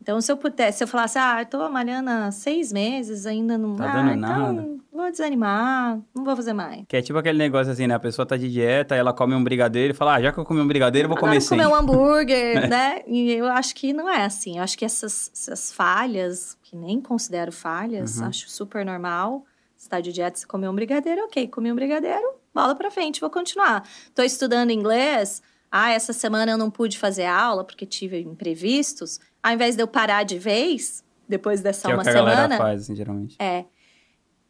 Então, 0.00 0.20
se 0.20 0.32
eu 0.32 0.36
pudesse, 0.36 0.78
se 0.78 0.84
eu 0.84 0.88
falasse, 0.88 1.16
ah, 1.16 1.42
eu 1.42 1.46
tô 1.46 1.68
malhando 1.68 2.10
há 2.10 2.28
seis 2.32 2.72
meses, 2.72 3.24
ainda 3.24 3.56
não. 3.56 3.76
Tá 3.76 3.88
ah, 3.88 3.92
dando 4.02 4.10
então, 4.18 4.52
nada. 4.52 4.68
vou 4.92 5.08
desanimar, 5.12 6.00
não 6.12 6.24
vou 6.24 6.34
fazer 6.34 6.52
mais. 6.52 6.84
Que 6.88 6.96
é 6.96 7.02
tipo 7.02 7.16
aquele 7.20 7.38
negócio 7.38 7.72
assim, 7.72 7.86
né? 7.86 7.94
A 7.94 8.00
pessoa 8.00 8.26
tá 8.26 8.36
de 8.36 8.50
dieta, 8.50 8.96
ela 8.96 9.12
come 9.12 9.32
um 9.36 9.44
brigadeiro 9.44 9.92
e 9.94 9.96
fala, 9.96 10.14
ah, 10.16 10.20
já 10.22 10.32
que 10.32 10.38
eu 10.38 10.44
comi 10.44 10.60
um 10.60 10.66
brigadeiro, 10.66 11.06
eu 11.06 11.08
vou 11.08 11.16
Agora 11.16 11.30
comer 11.30 11.38
vou 11.40 11.48
sem. 11.48 11.56
comer 11.56 11.70
um 11.70 11.76
hambúrguer, 11.76 12.66
né? 12.68 13.02
E 13.06 13.30
eu 13.30 13.46
acho 13.46 13.76
que 13.76 13.92
não 13.92 14.10
é 14.10 14.24
assim. 14.24 14.56
Eu 14.58 14.64
acho 14.64 14.76
que 14.76 14.84
essas, 14.84 15.30
essas 15.32 15.72
falhas, 15.72 16.58
que 16.64 16.74
nem 16.74 17.00
considero 17.00 17.52
falhas, 17.52 18.18
Uhum. 18.18 18.26
acho 18.26 18.50
super 18.50 18.84
normal. 18.84 19.44
Se 19.82 19.88
tá 19.88 20.00
de 20.00 20.12
dieta, 20.12 20.38
você 20.38 20.46
comer 20.46 20.68
um 20.68 20.74
brigadeiro, 20.76 21.22
ok. 21.24 21.48
Comi 21.48 21.72
um 21.72 21.74
brigadeiro, 21.74 22.34
bola 22.54 22.72
pra 22.72 22.88
frente, 22.88 23.20
vou 23.20 23.28
continuar. 23.28 23.84
Tô 24.14 24.22
estudando 24.22 24.70
inglês. 24.70 25.42
Ah, 25.72 25.90
essa 25.90 26.12
semana 26.12 26.52
eu 26.52 26.56
não 26.56 26.70
pude 26.70 26.96
fazer 26.96 27.24
aula 27.24 27.64
porque 27.64 27.84
tive 27.84 28.20
imprevistos. 28.20 29.18
Ao 29.42 29.52
invés 29.52 29.74
de 29.74 29.82
eu 29.82 29.88
parar 29.88 30.22
de 30.22 30.38
vez, 30.38 31.02
depois 31.28 31.62
dessa 31.62 31.88
Que 31.88 31.92
é 31.92 31.96
o 31.96 31.96
uma 31.96 32.04
que 32.04 32.10
a 32.10 32.12
semana, 32.12 32.56
faz, 32.58 32.82
assim, 32.82 32.94
geralmente. 32.94 33.34
é. 33.40 33.64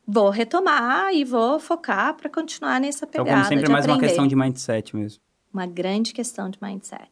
Vou 0.07 0.29
retomar 0.29 1.15
e 1.15 1.25
vou 1.25 1.59
focar 1.59 2.15
pra 2.15 2.29
continuar 2.29 2.79
nessa 2.79 3.07
Então, 3.07 3.25
pegada 3.25 3.41
como 3.41 3.49
sempre, 3.49 3.65
é 3.65 3.69
mais 3.73 3.87
uma 3.87 3.95
aprender. 3.95 4.09
questão 4.09 4.27
de 4.27 4.37
mindset 4.37 4.95
mesmo. 4.95 5.23
uma 5.51 5.65
grande 5.65 6.13
questão 6.13 6.51
de 6.51 6.59
mindset. 6.61 7.11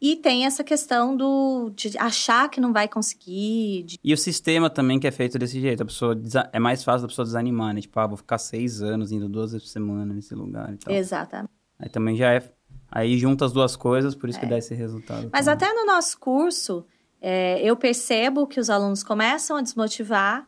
E 0.00 0.16
tem 0.16 0.46
essa 0.46 0.64
questão 0.64 1.14
do 1.14 1.70
de 1.74 1.96
achar 1.98 2.48
que 2.48 2.60
não 2.60 2.72
vai 2.72 2.88
conseguir. 2.88 3.82
De... 3.82 3.98
E 4.02 4.14
o 4.14 4.16
sistema 4.16 4.70
também 4.70 4.98
que 4.98 5.06
é 5.06 5.10
feito 5.10 5.38
desse 5.38 5.60
jeito. 5.60 5.82
A 5.82 5.86
pessoa 5.86 6.18
é 6.52 6.58
mais 6.58 6.82
fácil 6.82 7.02
da 7.02 7.08
pessoa 7.08 7.26
desanimar, 7.26 7.74
né? 7.74 7.82
Tipo, 7.82 8.00
ah, 8.00 8.06
vou 8.06 8.16
ficar 8.16 8.38
seis 8.38 8.80
anos 8.80 9.12
indo 9.12 9.28
duas 9.28 9.52
vezes 9.52 9.66
por 9.66 9.70
semana 9.70 10.14
nesse 10.14 10.34
lugar 10.34 10.72
e 10.72 10.76
tal. 10.78 10.94
Exatamente. 10.94 11.50
Aí 11.78 11.88
também 11.88 12.16
já 12.16 12.32
é. 12.32 12.42
Aí 12.90 13.18
junta 13.18 13.44
as 13.44 13.52
duas 13.52 13.76
coisas, 13.76 14.14
por 14.14 14.28
isso 14.28 14.38
é. 14.38 14.40
que 14.40 14.46
dá 14.46 14.58
esse 14.58 14.74
resultado. 14.74 15.28
Mas 15.32 15.44
também. 15.44 15.68
até 15.68 15.74
no 15.74 15.86
nosso 15.86 16.18
curso, 16.18 16.84
é, 17.20 17.60
eu 17.62 17.76
percebo 17.76 18.46
que 18.46 18.58
os 18.58 18.70
alunos 18.70 19.04
começam 19.04 19.56
a 19.56 19.62
desmotivar 19.62 20.46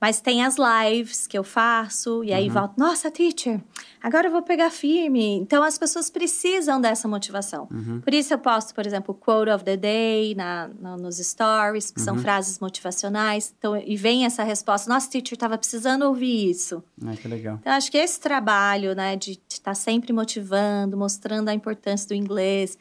mas 0.00 0.20
tem 0.20 0.42
as 0.42 0.56
lives 0.56 1.26
que 1.26 1.36
eu 1.36 1.44
faço, 1.44 2.24
e 2.24 2.32
aí 2.32 2.48
uhum. 2.48 2.54
volto, 2.54 2.78
nossa, 2.78 3.10
teacher, 3.10 3.60
agora 4.02 4.28
eu 4.28 4.32
vou 4.32 4.42
pegar 4.42 4.70
firme. 4.70 5.34
Então 5.36 5.62
as 5.62 5.76
pessoas 5.76 6.08
precisam 6.08 6.80
dessa 6.80 7.06
motivação. 7.06 7.68
Uhum. 7.70 8.00
Por 8.00 8.14
isso 8.14 8.32
eu 8.32 8.38
posto, 8.38 8.74
por 8.74 8.86
exemplo, 8.86 9.14
quote 9.14 9.50
of 9.50 9.64
the 9.64 9.76
day 9.76 10.34
na, 10.34 10.70
na 10.80 10.96
nos 10.96 11.18
stories, 11.18 11.90
que 11.90 12.00
uhum. 12.00 12.04
são 12.04 12.18
frases 12.18 12.58
motivacionais. 12.58 13.54
Então, 13.58 13.76
e 13.76 13.96
vem 13.96 14.24
essa 14.24 14.42
resposta, 14.42 14.88
nossa, 14.88 15.10
teacher, 15.10 15.34
estava 15.34 15.58
precisando 15.58 16.02
ouvir 16.02 16.50
isso. 16.50 16.82
Ah, 17.04 17.14
que 17.14 17.28
legal. 17.28 17.58
Então, 17.60 17.72
acho 17.74 17.90
que 17.90 17.98
esse 17.98 18.18
trabalho, 18.18 18.94
né, 18.94 19.16
de 19.16 19.32
estar 19.48 19.70
tá 19.70 19.74
sempre 19.74 20.12
motivando, 20.12 20.96
mostrando 20.96 21.48
a 21.48 21.54
importância 21.54 22.08
do 22.08 22.14
inglês, 22.14 22.78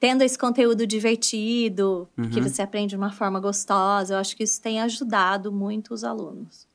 tendo 0.00 0.22
esse 0.22 0.38
conteúdo 0.38 0.86
divertido, 0.86 2.08
uhum. 2.16 2.30
que 2.30 2.40
você 2.40 2.62
aprende 2.62 2.90
de 2.90 2.96
uma 2.96 3.10
forma 3.10 3.40
gostosa. 3.40 4.14
Eu 4.14 4.18
acho 4.18 4.36
que 4.36 4.44
isso 4.44 4.60
tem 4.60 4.80
ajudado 4.80 5.52
muito 5.52 5.92
os 5.92 6.04
alunos. 6.04 6.66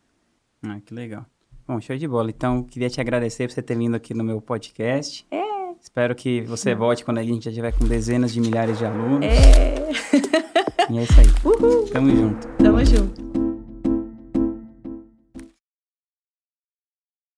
Ah, 0.62 0.80
que 0.84 0.94
legal. 0.94 1.26
Bom, 1.68 1.80
show 1.80 1.96
de 1.96 2.08
bola. 2.08 2.30
Então, 2.30 2.64
queria 2.64 2.90
te 2.90 3.00
agradecer 3.00 3.48
por 3.48 3.54
você 3.54 3.62
ter 3.62 3.78
vindo 3.78 3.96
aqui 3.96 4.14
no 4.14 4.24
meu 4.24 4.42
podcast. 4.42 5.26
É. 5.32 5.44
Espero 5.80 6.16
que 6.16 6.42
você 6.42 6.74
volte 6.74 7.04
quando 7.04 7.18
a 7.18 7.24
gente 7.24 7.46
já 7.46 7.50
estiver 7.50 7.78
com 7.78 7.86
dezenas 7.86 8.34
de 8.34 8.40
milhares 8.40 8.78
de 8.78 8.86
alunos. 8.86 9.26
É. 9.26 9.74
E 10.90 10.98
é 10.98 11.04
isso 11.04 11.20
aí. 11.20 11.28
Uhul. 11.44 11.86
Tamo 11.92 12.10
junto. 12.16 12.48
Tamo 12.58 12.86
junto. 12.86 13.43